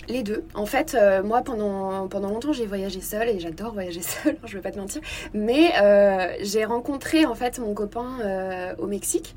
[0.09, 0.43] les deux.
[0.53, 4.55] En fait, euh, moi, pendant, pendant longtemps, j'ai voyagé seule et j'adore voyager seule, je
[4.55, 5.01] vais pas te mentir.
[5.33, 9.35] Mais euh, j'ai rencontré en fait mon copain euh, au Mexique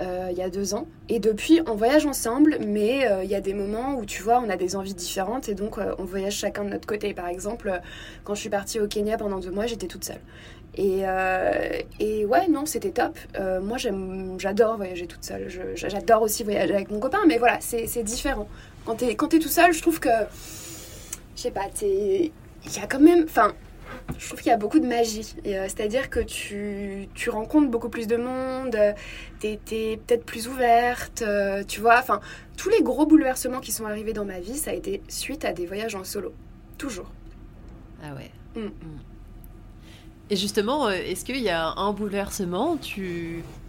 [0.00, 0.86] il y a deux ans.
[1.08, 4.48] Et depuis, on voyage ensemble, mais il y a des moments où tu vois, on
[4.48, 7.14] a des envies différentes et donc on voyage chacun de notre côté.
[7.14, 7.80] Par exemple,
[8.24, 10.20] quand je suis partie au Kenya pendant deux mois, j'étais toute seule.
[10.76, 11.02] Et,
[12.00, 13.18] et, ouais, non, c'était top.
[13.62, 13.76] moi,
[14.38, 15.48] j'adore voyager toute seule.
[15.74, 18.48] J'adore aussi voyager avec mon copain, mais voilà, c'est différent.
[18.84, 20.08] Quand t'es, tout seul, je trouve que.
[21.36, 22.30] Je sais pas, il
[22.74, 23.24] y a quand même.
[23.24, 23.52] Enfin,
[24.18, 25.34] je trouve qu'il y a beaucoup de magie.
[25.46, 28.76] Euh, c'est-à-dire que tu, tu, rencontres beaucoup plus de monde,
[29.40, 31.98] t'es, es, peut-être plus ouverte, euh, tu vois.
[31.98, 32.20] Enfin,
[32.56, 35.52] tous les gros bouleversements qui sont arrivés dans ma vie, ça a été suite à
[35.52, 36.32] des voyages en solo.
[36.78, 37.10] Toujours.
[38.02, 38.30] Ah ouais.
[38.56, 38.66] Mm.
[38.66, 39.11] Mm.
[40.32, 42.78] Et justement, euh, est-ce qu'il y a un bouleversement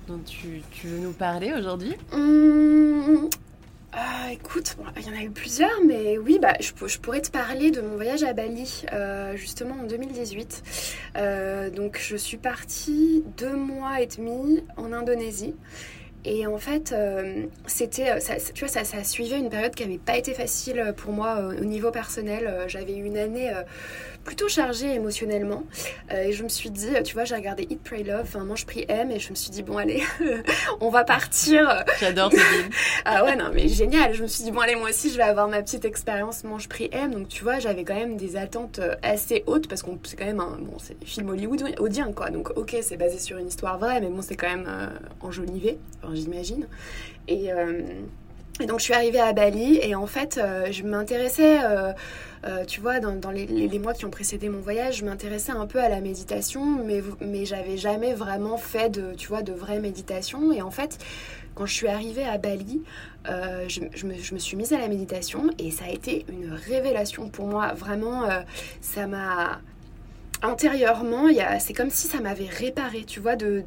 [0.08, 1.94] dont tu, veux nous parler aujourd'hui?
[2.14, 3.28] Mmh,
[3.92, 7.72] ah, écoute, il y en a eu plusieurs, mais oui, bah, je, pourrais te parler
[7.72, 10.64] de mon voyage à Bali, euh, justement en 2018.
[11.18, 15.56] Euh, donc, je suis partie deux mois et demi en Indonésie.
[16.24, 18.18] Et en fait, euh, c'était,
[18.54, 21.66] tu vois, ça, ça suivait une période qui n'avait pas été facile pour moi au
[21.66, 22.64] niveau personnel.
[22.68, 23.52] J'avais eu une année
[24.24, 25.64] plutôt chargée émotionnellement.
[26.12, 28.66] Euh, et je me suis dit, tu vois, j'ai regardé Eat, Pray, Love, enfin Mange,
[28.66, 30.04] Prie, Aime, et je me suis dit, bon, allez,
[30.82, 31.84] on va partir.
[32.00, 32.70] J'adore ce film.
[33.06, 34.14] ah ouais, non, mais génial.
[34.14, 36.70] Je me suis dit, bon, allez, moi aussi, je vais avoir ma petite expérience Mange,
[36.70, 37.14] Prie, Aime.
[37.14, 40.26] Donc, tu vois, j'avais quand même des attentes euh, assez hautes parce que c'est quand
[40.26, 42.30] même un, bon, c'est film hollywoodien, quoi.
[42.30, 44.88] Donc, ok, c'est basé sur une histoire vraie, mais bon, c'est quand même euh,
[45.22, 45.78] enjolivé.
[46.14, 46.68] j'imagine.
[47.28, 47.50] Et,
[48.60, 50.40] et, donc je suis arrivée à Bali et en fait
[50.72, 51.60] je m'intéressais
[52.46, 55.80] euh, tu vois, dans, les, mois qui ont précédé mon voyage, je m'intéressais un peu
[55.80, 60.52] à la méditation, mais, mais j'avais jamais vraiment fait de, tu vois, de vraie méditation.
[60.52, 60.98] Et en fait,
[61.56, 62.82] quand je suis arrivée à Bali,
[63.30, 67.48] euh, je, me, suis mise à la méditation et ça a été une révélation pour
[67.48, 67.74] moi.
[67.74, 68.42] Vraiment, euh,
[68.82, 69.62] ça m'a
[70.44, 71.28] intérieurement,
[71.60, 73.64] c'est comme si ça m'avait réparé, tu vois, de,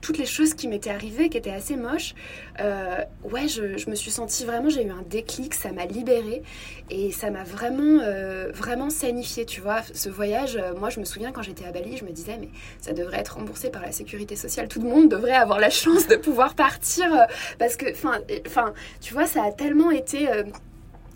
[0.00, 2.14] toutes les choses qui m'étaient arrivées, qui étaient assez moches.
[2.60, 6.42] Euh, ouais, je, me suis sentie vraiment, j'ai eu un déclic, ça m'a libérée
[6.90, 9.82] et ça m'a vraiment, euh, vraiment sanifié, tu vois.
[9.92, 12.48] Ce voyage, euh, moi, je me souviens quand j'étais à Bali, je me disais, mais
[12.80, 14.68] ça devrait être remboursé par la sécurité sociale.
[14.68, 17.06] Tout le monde devrait avoir la chance de pouvoir partir
[17.58, 17.86] parce que,
[18.46, 18.72] enfin,
[19.02, 20.26] tu vois, ça a tellement été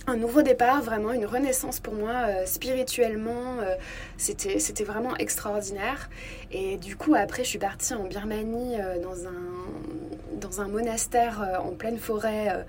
[0.09, 3.59] un nouveau départ, vraiment une renaissance pour moi euh, spirituellement.
[3.61, 3.75] Euh,
[4.17, 6.09] c'était, vraiment extraordinaire.
[6.51, 11.61] Et du coup, après, je suis partie en Birmanie euh, dans, un, dans un monastère
[11.63, 12.65] en pleine forêt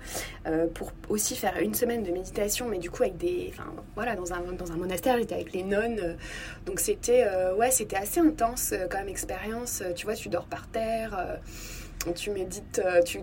[0.74, 3.52] pour aussi faire une semaine de méditation, mais du coup, avec des.
[3.94, 6.16] Voilà, dans un, dans un monastère, j'étais avec les nonnes.
[6.66, 7.26] donc, c'était,
[7.56, 9.82] ouais, c'était assez intense comme expérience.
[9.96, 11.38] Tu vois, tu dors par terre
[12.14, 13.20] tu médites, euh, tu,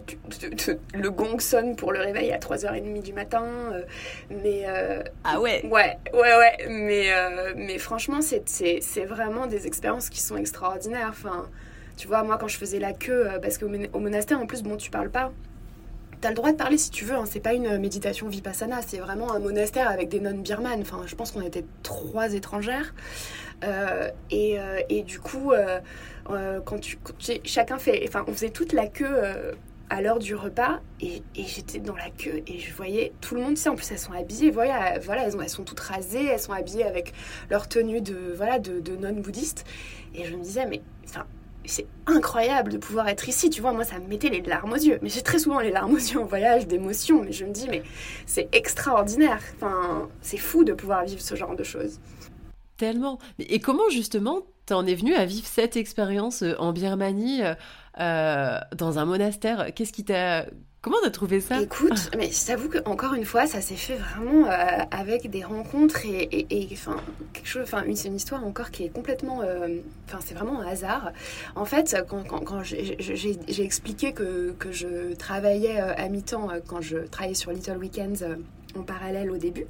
[0.93, 3.43] le gong sonne pour le réveil à 3h30 du matin.
[3.73, 3.82] Euh,
[4.30, 4.63] mais.
[4.67, 6.67] Euh, ah ouais Ouais, ouais, ouais.
[6.69, 7.09] Mais,
[7.55, 11.09] mais franchement, c'est vraiment des expériences qui sont extraordinaires.
[11.09, 11.47] Enfin,
[11.97, 13.69] tu vois, moi, quand je faisais la queue, parce qu'au
[13.99, 15.32] monastère, en plus, bon, tu parles pas.
[16.19, 17.25] T'as le droit de parler si tu veux, hein.
[17.30, 20.82] c'est pas une méditation vipassana, c'est vraiment un monastère avec des nonnes birmanes.
[20.82, 22.95] Enfin, je pense qu'on était trois étrangères.
[24.29, 24.57] Et,
[24.89, 25.51] et, du coup,
[26.29, 26.79] euh, quand
[27.43, 29.53] chacun fait, enfin, on faisait toute la queue euh,
[29.89, 33.55] à l'heure du repas et, j'étais dans la queue et je voyais tout le monde,
[33.55, 36.83] tu en plus elles sont habillées, voilà, voilà elles, sont toutes rasées, elles sont habillées
[36.83, 37.13] avec
[37.49, 39.63] leur tenue de, voilà, de non-bouddhiste.
[40.15, 41.25] Et je me disais, mais enfin,
[41.63, 44.75] c'est incroyable de pouvoir être ici, tu vois, moi ça me mettait les larmes aux
[44.75, 44.99] yeux.
[45.01, 47.67] Mais j'ai très souvent les larmes aux yeux en voyage, d'émotion, mais je me dis,
[47.69, 47.83] mais
[48.25, 51.99] c'est extraordinaire, enfin, c'est fou de pouvoir vivre ce genre de choses.
[52.78, 53.17] Tellement.
[53.39, 57.55] Et comment justement t'en es venu à vivre cette expérience euh, en Birmanie euh,
[57.99, 59.73] euh, dans un monastère?
[59.73, 60.45] Qu'est-ce qui t'a
[60.82, 61.59] Comment t'as trouvé ça?
[61.59, 64.47] Écoute, mais je t'avoue qu'encore une fois, ça s'est fait vraiment
[64.91, 66.97] avec des rencontres et, enfin
[67.34, 67.63] quelque chose.
[67.63, 69.41] Enfin, c'est une histoire encore qui est complètement.
[70.05, 71.11] Enfin, c'est vraiment un hasard.
[71.55, 77.34] En fait, quand, quand, j'ai expliqué que, que, je travaillais à mi-temps quand je travaillais
[77.34, 78.38] sur Little Weekends
[78.76, 79.65] en parallèle au début.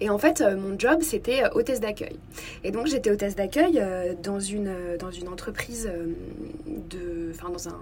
[0.00, 2.18] Et en fait, euh, mon job, c'était euh, hôtesse d'accueil.
[2.64, 5.90] Et donc, j'étais hôtesse d'accueil euh, dans une, dans une entreprise
[6.66, 7.30] de...
[7.30, 7.78] Enfin, dans un...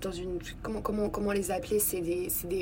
[0.00, 2.02] Dans une comment, comment, comment les appeler C'est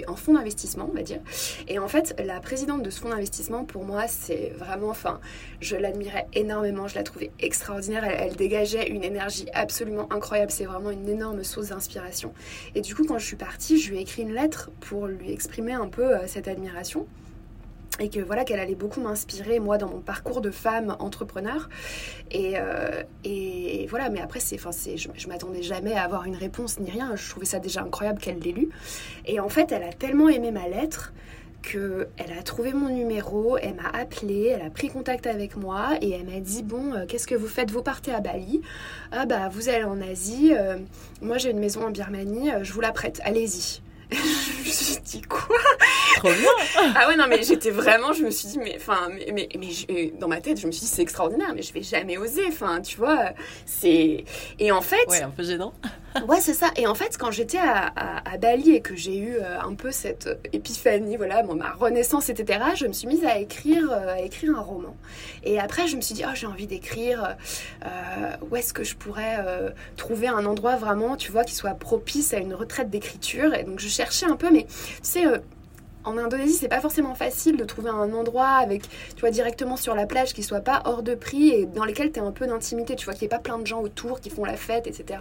[0.07, 1.19] un fonds d'investissement, on va dire.
[1.67, 4.91] Et en fait, la présidente de ce fonds d'investissement, pour moi, c'est vraiment...
[4.91, 5.19] Enfin,
[5.61, 8.05] je l'admirais énormément, je la trouvais extraordinaire.
[8.05, 10.53] Elle dégageait une énergie absolument incroyable.
[10.53, 12.33] C'est vraiment une énorme source d'inspiration.
[12.77, 15.33] Et du coup, quand je suis partie, je lui ai écrit une lettre pour lui
[15.33, 17.07] exprimer un peu cette admiration
[18.01, 21.69] et que voilà qu'elle allait beaucoup m'inspirer moi dans mon parcours de femme entrepreneur.
[22.31, 26.25] Et, euh, et voilà mais après c'est enfin c'est je, je m'attendais jamais à avoir
[26.25, 27.15] une réponse ni rien.
[27.17, 28.71] Je trouvais ça déjà incroyable qu'elle l'ait lu.
[29.27, 31.13] Et en fait elle a tellement aimé ma lettre
[31.61, 35.91] que elle a trouvé mon numéro, elle m'a appelé, elle a pris contact avec moi
[36.01, 37.71] et elle m'a dit bon euh, qu'est-ce que vous faites?
[37.71, 38.63] Vous partez à Bali?
[39.13, 40.79] Ah bah vous allez en Asie, euh,
[41.21, 43.81] moi j'ai une maison en Birmanie, je vous la prête, allez-y.
[44.13, 45.57] Je me suis dit quoi
[46.17, 46.51] Trop bien.
[46.95, 49.49] Ah ouais non mais j'étais vraiment, je me suis dit mais enfin mais mais,
[49.89, 52.45] mais dans ma tête je me suis dit c'est extraordinaire mais je vais jamais oser,
[52.49, 53.31] enfin tu vois
[53.67, 54.25] c'est
[54.59, 55.73] et en fait ouais un peu gênant.
[56.29, 56.71] ouais c'est ça.
[56.77, 59.91] Et en fait quand j'étais à, à, Bali et que j'ai eu euh, un peu
[59.91, 64.21] cette épiphanie voilà bon, ma renaissance etc je me suis mise à écrire euh, à
[64.21, 64.97] écrire un roman.
[65.45, 67.37] Et après je me suis dit oh j'ai envie d'écrire
[67.85, 67.89] euh,
[68.51, 69.39] où est-ce que je pourrais
[69.97, 73.55] trouver un endroit vraiment tu vois qui soit propice à une retraite d'écriture.
[73.55, 75.39] Et donc je cherchais un peu, mais tu sais, euh,
[76.05, 78.83] en Indonésie, c'est pas forcément facile de trouver un endroit avec,
[79.15, 82.11] tu vois, directement sur la plage qui soit pas hors de prix et dans lesquels
[82.11, 84.21] tu as un peu d'intimité, tu vois, qu'il n'y ait pas plein de gens autour
[84.21, 85.21] qui font la fête, etc.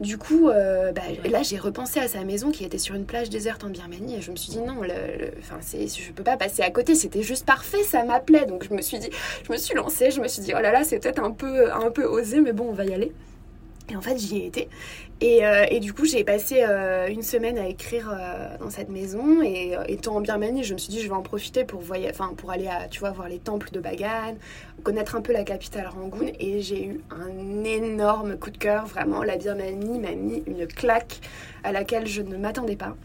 [0.00, 3.30] Du coup, euh, bah, là, j'ai repensé à sa maison qui était sur une plage
[3.30, 6.36] déserte en Birmanie et je me suis dit non, le, enfin, c'est, je peux pas
[6.36, 8.46] passer à côté, c'était juste parfait, ça m'appelait.
[8.46, 9.10] Donc je me suis dit,
[9.46, 11.72] je me suis lancée, je me suis dit, oh là là, c'est peut-être un peu,
[11.72, 13.12] un peu osé, mais bon, on va y aller.
[13.90, 14.68] Et en fait, j'y ai été.
[15.20, 18.88] Et, euh, et du coup, j'ai passé euh, une semaine à écrire euh, dans cette
[18.88, 19.42] maison.
[19.42, 21.82] Et étant en Birmanie, je me suis dit, je vais en profiter pour,
[22.36, 24.36] pour aller à, tu vois, voir les temples de Bagan,
[24.84, 26.30] connaître un peu la capitale Rangoon.
[26.38, 28.86] Et j'ai eu un énorme coup de cœur.
[28.86, 31.18] Vraiment, la Birmanie m'a mis une claque
[31.64, 32.96] à laquelle je ne m'attendais pas.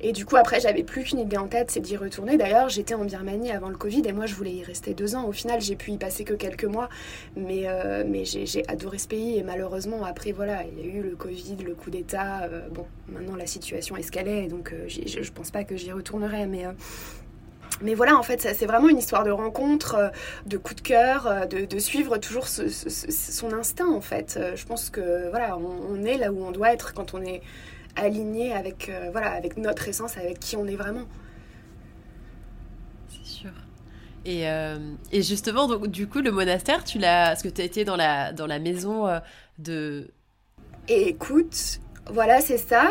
[0.00, 2.36] Et du coup, après, j'avais plus qu'une idée en tête, c'est d'y retourner.
[2.36, 5.24] D'ailleurs, j'étais en Birmanie avant le Covid et moi, je voulais y rester deux ans.
[5.26, 6.88] Au final, j'ai pu y passer que quelques mois,
[7.36, 9.38] mais, euh, mais j'ai adoré ce pays.
[9.38, 12.42] Et malheureusement, après, voilà, il y a eu le Covid, le coup d'État.
[12.44, 14.14] Euh, bon, maintenant, la situation est ce
[14.48, 16.64] donc euh, je, je pense pas que j'y retournerai, mais.
[17.82, 20.12] mais voilà, en fait, c'est vraiment une histoire de rencontre,
[20.46, 24.38] de coup de cœur, de, suivre toujours son instinct, en fait.
[24.54, 27.42] Je pense que voilà, on, est là où on doit être quand on est
[27.96, 31.06] aligné avec, euh, voilà, avec notre essence, avec qui on est vraiment.
[33.08, 33.50] C'est sûr.
[34.24, 34.78] Et, euh,
[35.12, 37.32] et, justement, donc, du coup, le monastère, tu l'as.
[37.32, 39.20] Est-ce que tu as été dans la, dans la maison euh,
[39.58, 40.10] de.
[40.88, 41.80] Et écoute,
[42.10, 42.90] voilà, c'est ça.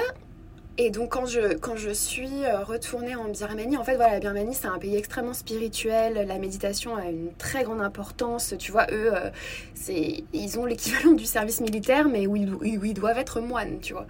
[0.79, 4.55] Et donc quand je, quand je suis retournée en Birmanie, en fait voilà, la Birmanie
[4.55, 9.13] c'est un pays extrêmement spirituel, la méditation a une très grande importance, tu vois, eux,
[9.13, 9.29] euh,
[9.75, 14.07] c'est, ils ont l'équivalent du service militaire mais où ils, doivent être moines, tu vois.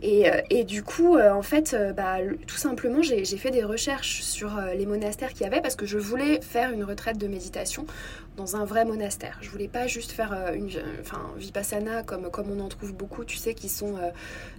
[0.00, 4.60] Et, euh, et du coup, en fait, bah, tout simplement j'ai, fait des recherches sur
[4.76, 7.86] les monastères qu'il y avait parce que je voulais faire une retraite de méditation
[8.38, 9.36] dans un vrai monastère.
[9.42, 10.70] Je voulais pas juste faire euh, une
[11.00, 13.96] enfin, vipassana comme, comme on en trouve beaucoup, tu sais, qui sont.
[13.96, 14.10] Euh,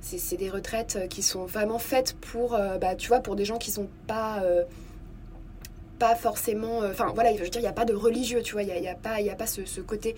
[0.02, 3.58] c'est des retraites qui sont vraiment faites pour, euh, bah, tu vois, pour des gens
[3.58, 4.44] qui sont pas.
[5.98, 6.80] pas forcément.
[6.80, 8.88] Enfin, voilà, je veux dire, il n'y a pas de religieux, tu vois, il n'y
[8.88, 10.16] a, a, pas, a pas ce, ce côté.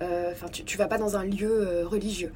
[0.00, 2.32] Enfin, tu, tu vas pas dans un lieu religieux.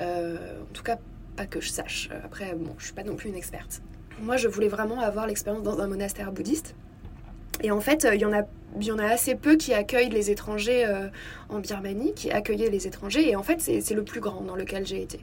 [0.00, 0.98] en tout cas,
[1.38, 2.10] pas que je sache.
[2.24, 3.80] Après, bon, je suis pas non plus une experte.
[4.20, 6.74] Moi, je voulais vraiment avoir l'expérience dans un monastère bouddhiste.
[7.62, 8.42] Et en fait, il y en a
[8.78, 11.08] il y en a assez peu qui accueillent les étrangers euh,
[11.48, 13.26] en Birmanie, qui accueillaient les étrangers.
[13.26, 15.20] Et en fait, c'est le plus grand dans lequel j'ai été,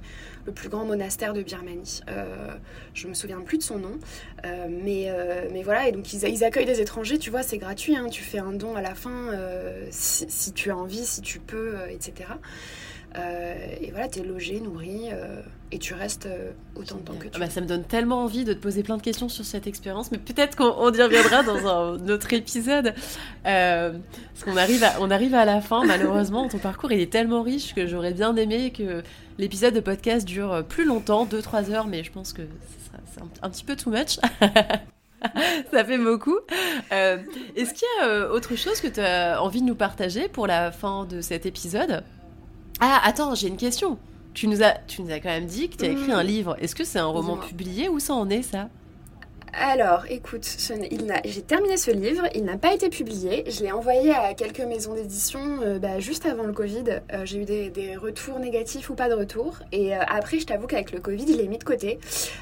[0.47, 2.01] le plus grand monastère de Birmanie.
[2.09, 2.47] Euh,
[2.95, 3.99] je me souviens plus de son nom,
[4.45, 5.87] euh, mais, euh, mais voilà.
[5.87, 7.95] Et donc, ils, ils, accueillent des étrangers, tu vois, c'est gratuit.
[7.95, 9.31] Hein, tu fais un don à la fin
[9.91, 12.25] si, si, tu as envie, si tu peux, etc.
[13.17, 15.41] Euh, et voilà, tu es logé, nourri, euh,
[15.75, 18.23] et tu restes euh, autant de temps que tu ah bah, Ça me donne tellement
[18.23, 21.43] envie de te poser plein de questions sur cette expérience, mais peut-être qu'on y reviendra
[21.43, 22.93] dans un autre épisode.
[23.43, 27.41] parce qu'on arrive, à, on arrive à la fin, malheureusement, ton parcours il est tellement
[27.41, 29.03] riche que j'aurais bien aimé que
[29.37, 32.43] l'épisode de podcast dure plus longtemps, 2-3 heures, mais je pense que
[33.13, 34.17] c'est un, un, petit peu too much.
[35.71, 36.37] ça fait beaucoup.
[36.89, 40.71] Est-ce qu'il y a autre chose que tu as envie de nous partager pour la
[40.71, 42.01] fin de cet épisode?
[42.79, 43.97] Ah, attends, j'ai une question.
[44.35, 46.27] Tu nous as, tu nous as quand même dit que tu as écrit un mmh.
[46.27, 46.57] livre.
[46.59, 48.69] Est-ce que c'est un roman publié ou ça en est ça?
[49.57, 50.45] Alors, écoute,
[51.23, 53.45] j'ai terminé ce livre, il n'a pas été publié.
[53.49, 56.83] Je l'ai envoyé à quelques maisons d'édition euh, bah, juste avant le Covid.
[57.13, 59.59] Euh, j'ai eu des, retours négatifs ou pas de retours.
[59.71, 61.99] Et euh, après, je t'avoue qu'avec le Covid, il est mis de côté.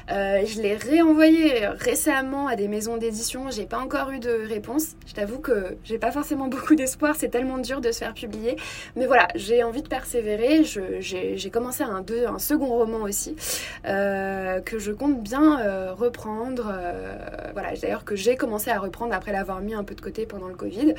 [0.08, 3.48] je l'ai réenvoyé récemment à des maisons d'édition.
[3.50, 4.96] J'ai pas encore eu de réponse.
[5.06, 7.14] Je t'avoue que j'ai pas forcément beaucoup d'espoir.
[7.16, 8.56] C'est tellement dur de se faire publier.
[8.96, 10.64] Mais voilà, j'ai envie de persévérer.
[10.64, 13.36] J'ai commencé un second roman aussi
[13.84, 16.72] que je compte bien reprendre.
[17.04, 20.26] Euh, voilà, d'ailleurs que j'ai commencé à reprendre après l'avoir mis un peu de côté
[20.26, 20.94] pendant le Covid.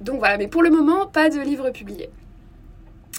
[0.00, 2.10] Donc voilà, mais pour le moment, pas de livre publié.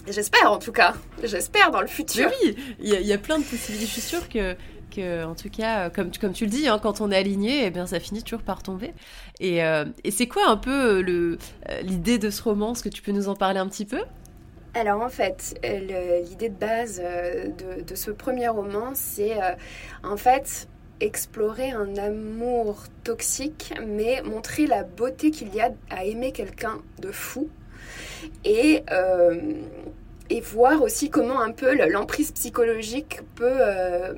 [0.08, 2.30] J'espère en tout cas, j'espère dans le futur.
[2.44, 3.86] oui, il y, a plein de possibilités.
[3.88, 4.56] Je suis sûre que,
[4.96, 7.66] que en tout cas, comme tu, comme tu le dis, hein, quand on est aligné,
[7.66, 8.94] eh bien, ça finit toujours par tomber.
[9.40, 12.74] Et, euh, et c'est quoi un peu le, euh, l'idée de ce roman?
[12.74, 14.02] Est-ce que tu peux nous en parler un petit peu?
[14.76, 19.38] Alors en fait, l'idée de base de, de, ce premier roman, c'est
[20.04, 20.68] en fait
[21.02, 27.12] explorer un amour toxique, mais montrer la beauté qu'il y a à aimer quelqu'un de
[27.12, 27.50] fou.
[28.44, 29.36] Et, euh,
[30.30, 34.14] et voir aussi comment un peu l'emprise psychologique peut euh,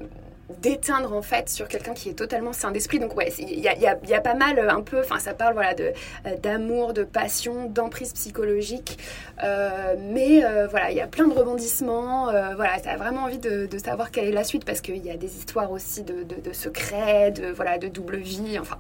[0.62, 3.00] d'éteindre en fait sur quelqu'un qui est totalement sain d'esprit.
[3.00, 5.74] Donc ouais, il y a, y a, pas mal un peu, enfin ça parle voilà
[5.74, 5.92] de
[6.26, 8.98] euh, d'amour, de passion, d'emprise psychologique,
[9.44, 12.26] euh, mais euh, voilà il y a plein de rebondissements.
[12.56, 15.18] voilà, ça a vraiment envie de, savoir quelle est la suite parce qu'il y a
[15.18, 18.58] des histoires aussi de, de, secrets, de voilà de double vie.
[18.60, 18.78] Enfin,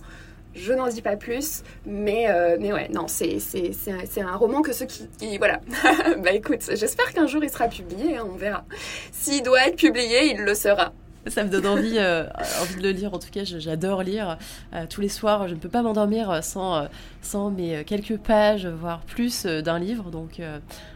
[0.55, 2.27] je n'en dis pas plus, mais,
[2.59, 5.07] mais ouais, non, c'est, c'est, un, roman que ceux qui...
[5.37, 5.61] voilà.
[6.17, 8.65] bah écoute, j'espère qu'un jour il sera publié, hein, on verra.
[9.11, 10.93] S'il doit être publié, il le sera
[11.29, 12.25] ça me donne envie, euh,
[12.61, 13.13] envie de le lire.
[13.13, 14.37] En tout cas, j'adore lire.
[14.73, 16.87] Euh, tous les soirs, je ne peux pas m'endormir sans, euh,
[17.21, 20.09] sans mes quelques pages, voire plus d'un livre.
[20.11, 20.41] Donc,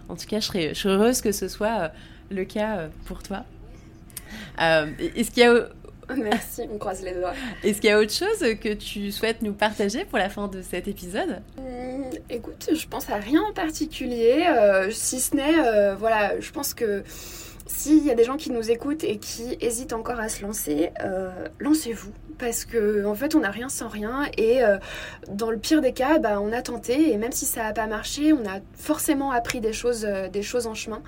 [0.10, 1.92] en tout cas, je serais, heureuse que ce soit
[2.30, 3.44] le cas pour toi.
[4.60, 5.68] Est-ce qu'il y a
[6.18, 7.34] Merci, on croise les doigts.
[7.64, 10.62] Est-ce qu'il y a autre chose que tu souhaites nous partager pour la fin de
[10.62, 11.42] cet épisode?
[11.58, 14.46] Hum, Écoute, je pense à rien en particulier,
[14.90, 17.04] si ce n'est, voilà, je pense que
[17.72, 20.92] s'il y a des gens qui nous écoutent et qui hésitent encore à se lancer,
[21.04, 22.12] euh, lancez-vous.
[22.38, 24.26] Parce que en fait on n'a rien sans rien.
[24.38, 24.78] Et euh,
[25.30, 27.12] dans le pire des cas bah, on a tenté.
[27.12, 30.42] Et même si ça n'a pas marché on a forcément appris des choses euh, des
[30.42, 31.02] choses en chemin.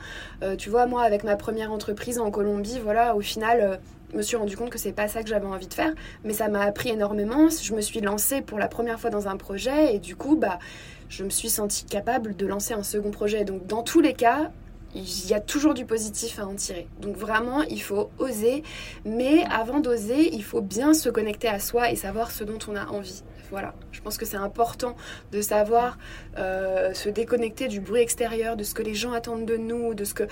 [0.57, 3.80] Tu vois moi avec ma première entreprise en Colombie voilà au final
[4.11, 5.93] je me suis rendu compte que c'est pas ça que j'avais envie de faire.
[6.24, 7.49] Mais ça m'a appris énormément.
[7.49, 9.95] Je me suis lancée pour la première fois dans un projet.
[9.95, 10.59] Et du coup bah
[11.09, 13.43] je me suis sentie capable de lancer un second projet.
[13.43, 14.51] Donc dans tous les cas
[14.96, 16.88] il y a toujours du positif à en tirer.
[17.00, 18.64] Donc vraiment, il faut oser.
[19.06, 22.76] Mais avant d'oser, il faut bien se connecter à soi et savoir ce dont on
[22.76, 23.24] a envie.
[23.50, 24.96] Voilà, je pense que c'est important
[25.32, 25.98] de savoir
[26.38, 30.06] euh, se déconnecter du bruit extérieur, de ce que les gens attendent de nous, de
[30.06, 30.24] ce que...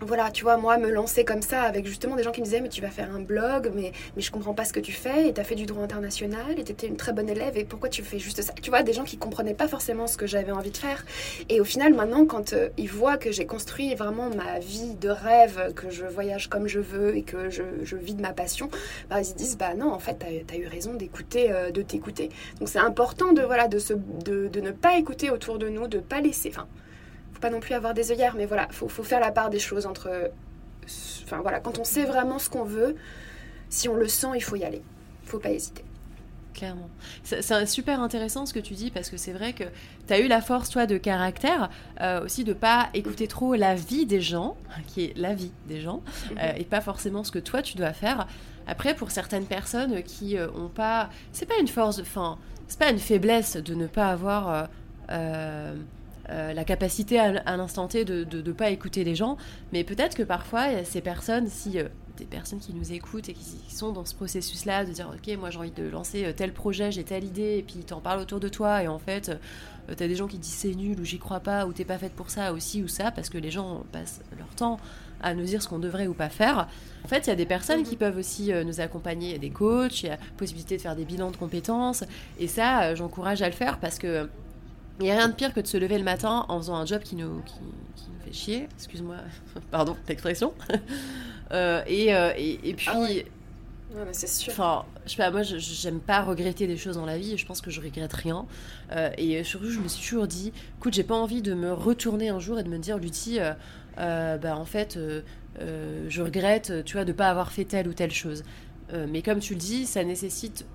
[0.00, 2.60] voilà, tu vois, moi, me lancer comme ça avec justement des gens qui me disaient,
[2.60, 5.28] mais tu vas faire un blog, mais, mais je comprends pas ce que tu fais,
[5.28, 7.64] et tu as fait du droit international, et tu étais une très bonne élève, et
[7.64, 8.52] pourquoi tu fais juste ça?
[8.60, 11.04] Tu vois, des gens qui comprenaient pas forcément ce que j'avais envie de faire.
[11.48, 15.08] Et au final, maintenant, quand euh, ils voient que j'ai construit vraiment ma vie de
[15.08, 18.68] rêve, que je voyage comme je veux, et que je, je vis de ma passion,
[19.08, 21.82] bah, ils se disent, bah non, en fait, tu as, eu raison d'écouter, euh, de
[21.82, 22.30] t'écouter.
[22.58, 25.98] Donc c'est important de, voilà, de, se, de, ne pas écouter autour de nous, de
[25.98, 26.52] pas laisser...
[27.40, 29.86] pas non plus avoir des œillères, mais voilà, faut, faut faire la part des choses
[29.86, 30.30] entre.
[31.24, 32.96] Enfin voilà, quand on sait vraiment ce qu'on veut,
[33.68, 34.82] si on le sent, il faut y aller.
[35.24, 35.84] Faut pas hésiter.
[36.54, 36.88] Clairement.
[37.24, 39.64] C'est super intéressant ce que tu dis parce que c'est vrai que
[40.06, 41.68] tu as eu la force, toi, de caractère,
[42.00, 44.56] euh, aussi de pas écouter trop la vie des gens,
[44.86, 46.38] qui est la vie des gens, mhm.
[46.38, 48.28] euh, et pas forcément ce que toi tu dois faire.
[48.68, 51.10] Après, pour certaines personnes qui euh, ont pas.
[51.32, 54.68] C'est pas une force, enfin, c'est pas une faiblesse de ne pas avoir.
[56.30, 59.36] Euh, la capacité à, l'instant T de ne pas écouter les gens,
[59.72, 62.92] mais peut-être que parfois, il y a ces personnes, si euh, des personnes qui nous
[62.92, 66.24] écoutent et qui, sont dans ce processus-là, de dire Ok, moi j'ai envie de lancer
[66.24, 68.98] euh, tel projet, j'ai telle idée, et puis t'en parles autour de toi, et en
[68.98, 69.32] fait,
[69.88, 71.98] tu t'as des gens qui disent c'est nul, ou j'y crois pas, ou t'es pas
[71.98, 74.78] faite pour ça, aussi, ou ça, parce que les gens passent leur temps
[75.20, 76.68] à nous dire ce qu'on devrait ou pas faire.
[77.04, 79.38] En fait, il y a des personnes qui peuvent aussi nous accompagner, il y a
[79.38, 82.04] des coachs, il y a possibilité de faire des bilans de compétences,
[82.38, 84.28] et ça, j'encourage à le faire parce que
[85.00, 86.86] il n'y a rien de pire que de se lever le matin en faisant un
[86.86, 89.16] job qui nous, qui, nous fait chier, excuse-moi,
[89.70, 90.52] pardon l'expression.
[91.52, 92.88] Euh, et, euh, et, et, puis.
[92.90, 94.50] Ah c'est sûr.
[94.52, 97.34] Enfin, je sais pas, moi, j'aime pas regretter des choses dans la vie.
[97.34, 98.46] Et je pense que je regrette rien.
[98.90, 102.30] Euh, et surtout, je me suis toujours dit, écoute, j'ai pas envie de me retourner
[102.30, 103.38] un jour et de me dire, Lucie,
[103.96, 104.98] bah en fait,
[105.60, 108.42] je regrette, tu vois, de pas avoir fait telle ou telle chose.
[108.92, 110.66] mais comme tu le dis, ça nécessite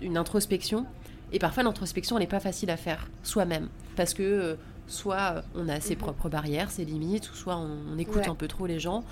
[0.00, 0.86] une introspection
[1.32, 3.68] et parfois, l'introspection, elle n'est pas facile à faire soi-même.
[3.96, 4.54] Parce que euh,
[4.86, 6.00] soit euh, on a ses mhm.
[6.00, 9.04] propres barrières, ses limites, ou soit on, écoute un peu trop les gens.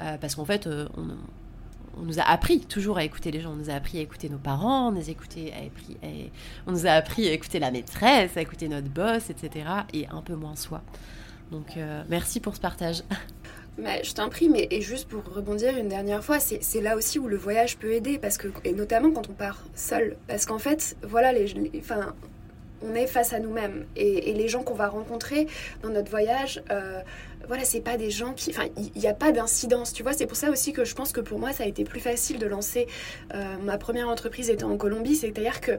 [0.00, 3.52] Euh, parce qu'en fait, on, nous a appris toujours à écouter les gens.
[3.52, 6.08] On nous a appris à écouter nos parents, on nous a, écouté, à,
[6.66, 9.66] on nous a appris à écouter la maîtresse, à écouter notre boss, etc.
[9.92, 10.82] Et un peu moins soi.
[11.50, 13.02] Donc, merci pour ce partage.
[13.78, 17.18] Mais je t'en prie, mais et juste pour rebondir une dernière fois, c'est là aussi
[17.18, 20.16] où le voyage peut aider, parce que, et notamment quand on part seul.
[20.28, 22.14] Parce qu'en fait, voilà, les, enfin,
[22.82, 23.86] on est face à nous-mêmes.
[23.96, 25.46] Et, les gens qu'on va rencontrer
[25.82, 27.00] dans notre voyage, euh,
[27.48, 28.50] voilà, c'est pas des gens qui.
[28.50, 30.12] Enfin, il n'y a pas d'incidence, tu vois.
[30.12, 32.38] C'est pour ça aussi que je pense que pour moi, ça a été plus facile
[32.38, 32.86] de lancer
[33.34, 35.14] euh, ma première entreprise étant en Colombie.
[35.14, 35.72] C'est-à-dire que,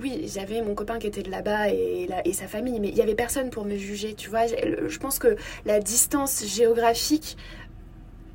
[0.00, 3.02] oui, j'avais mon copain qui était de là-bas et, et sa famille, mais il y
[3.02, 4.46] avait personne pour me juger, tu vois.
[4.46, 7.36] Je pense que la distance géographique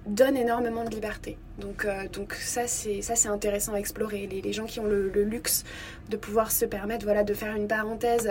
[0.08, 1.38] donne énormément de liberté.
[1.60, 4.28] Donc, euh, donc ça, c'est ça c'est intéressant à explorer.
[4.28, 5.64] Les, gens qui ont le, luxe
[6.10, 8.30] de pouvoir se permettre voilà, de faire une parenthèse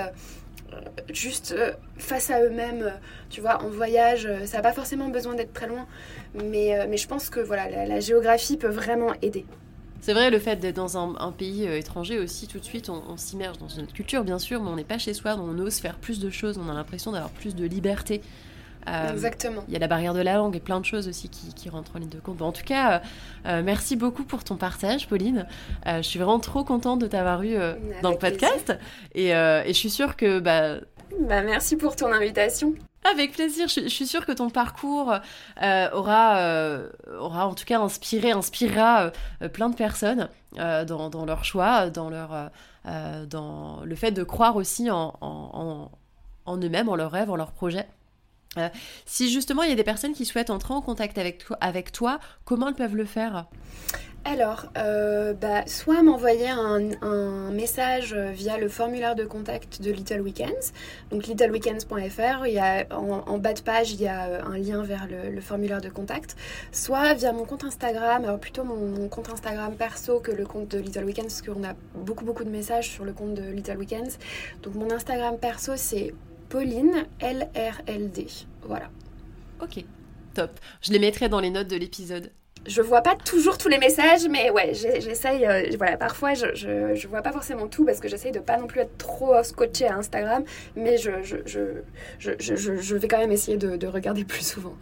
[0.73, 0.77] euh,
[1.11, 2.93] juste euh, face à eux-mêmes,
[3.31, 5.87] tu vois, en voyage, ça n'a pas forcément besoin d'être très loin,
[6.35, 9.45] mais, mais je pense que voilà, la, géographie peut vraiment aider.
[10.01, 13.59] C'est vrai, le fait d'être dans un, pays étranger aussi, tout de suite, on, s'immerge
[13.59, 16.21] dans notre culture, bien sûr, mais on n'est pas chez soi, on ose faire plus
[16.21, 18.23] de choses, on a l'impression d'avoir plus de liberté.
[18.89, 19.65] Euh, Exactement.
[19.69, 21.97] Il y a la barrière de la langue et plein de choses aussi qui, rentrent
[21.97, 22.41] en ligne de compte.
[22.43, 22.99] en tout cas, euh,
[23.47, 25.47] euh, merci beaucoup pour ton partage, Pauline.
[25.87, 27.57] je suis vraiment trop contente de t'avoir eu
[28.03, 28.77] dans le podcast.
[29.15, 30.39] Et, je suis sûre que...
[30.39, 30.77] Bah...
[31.21, 32.75] Bah, merci pour ton invitation.
[33.11, 33.69] Avec plaisir.
[33.69, 35.15] Je, suis sûre que ton parcours
[35.93, 36.71] aura,
[37.19, 39.11] aura en tout cas inspiré, inspirera
[39.53, 42.51] plein de personnes dans, dans, leur choix, dans, leur,
[43.29, 45.91] dans le fait de croire aussi en, en,
[46.47, 47.87] en eux-mêmes, en leurs rêves, en leurs projets.
[48.59, 48.69] Euh,
[49.05, 51.19] si justement il y a des personnes qui souhaitent entrer en contact
[51.61, 53.47] avec toi, comment elles peuvent le faire
[54.29, 56.81] alors, euh, bah, soit m'envoyer un,
[57.53, 60.73] message via le formulaire de contact de Little Weekends,
[61.11, 65.81] donc littleweekends.fr, en, bas de page, il y a euh, un lien vers le, formulaire
[65.81, 66.35] de contact,
[66.73, 70.79] soit via mon compte Instagram, alors plutôt mon, compte Instagram perso que le compte de
[70.79, 74.19] Little Weekends, parce qu'on a beaucoup beaucoup de messages sur le compte de Little Weekends.
[74.65, 76.13] Donc mon Instagram perso, c'est
[76.49, 78.27] Pauline LRLD.
[78.63, 78.89] Voilà.
[79.63, 79.85] Ok,
[80.35, 80.51] top.
[80.83, 82.31] Je les mettrai dans les notes de l'épisode.
[82.67, 85.47] je vois pas toujours tous les messages, mais ouais, j'essaye.
[85.47, 88.59] Euh, voilà, parfois je, je, je, vois pas forcément tout parce que j'essaye de pas
[88.59, 90.45] non plus être trop scotché à Instagram,
[90.75, 94.75] mais je, je, je, je vais quand même essayer de, de regarder plus souvent.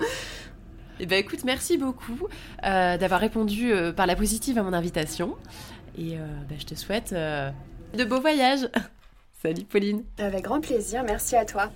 [1.00, 2.28] Eh ben écoute, merci beaucoup
[2.64, 5.36] euh, d'avoir répondu euh, par la positive à mon invitation.
[5.96, 6.16] Et
[6.48, 8.68] ben, je te souhaite de beaux voyages.
[9.44, 10.04] Salut Pauline.
[10.18, 11.70] Avec grand plaisir, merci à toi.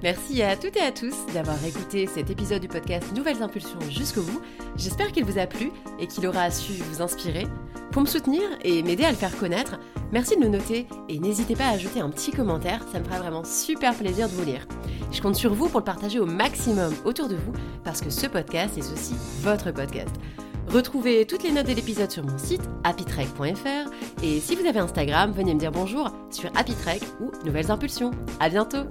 [0.00, 4.22] Merci à toutes et à tous d'avoir écouté cet épisode du podcast Nouvelles Impulsions jusqu'au
[4.22, 4.40] bout.
[4.76, 7.48] J'espère qu'il vous a plu et qu'il aura su vous inspirer.
[7.90, 9.80] Pour me soutenir et m'aider à le faire connaître,
[10.12, 13.18] merci de le noter et n'hésitez pas à ajouter un petit commentaire, ça me fera
[13.18, 14.68] vraiment super plaisir de vous lire.
[15.10, 18.28] Je compte sur vous pour le partager au maximum autour de vous parce que ce
[18.28, 20.14] podcast est aussi votre podcast.
[20.72, 23.90] Retrouvez toutes les notes de l'épisode sur mon site happytrek.fr
[24.22, 28.12] et si vous avez Instagram, venez me dire bonjour sur happytrek ou Nouvelles Impulsions.
[28.38, 28.84] À bientôt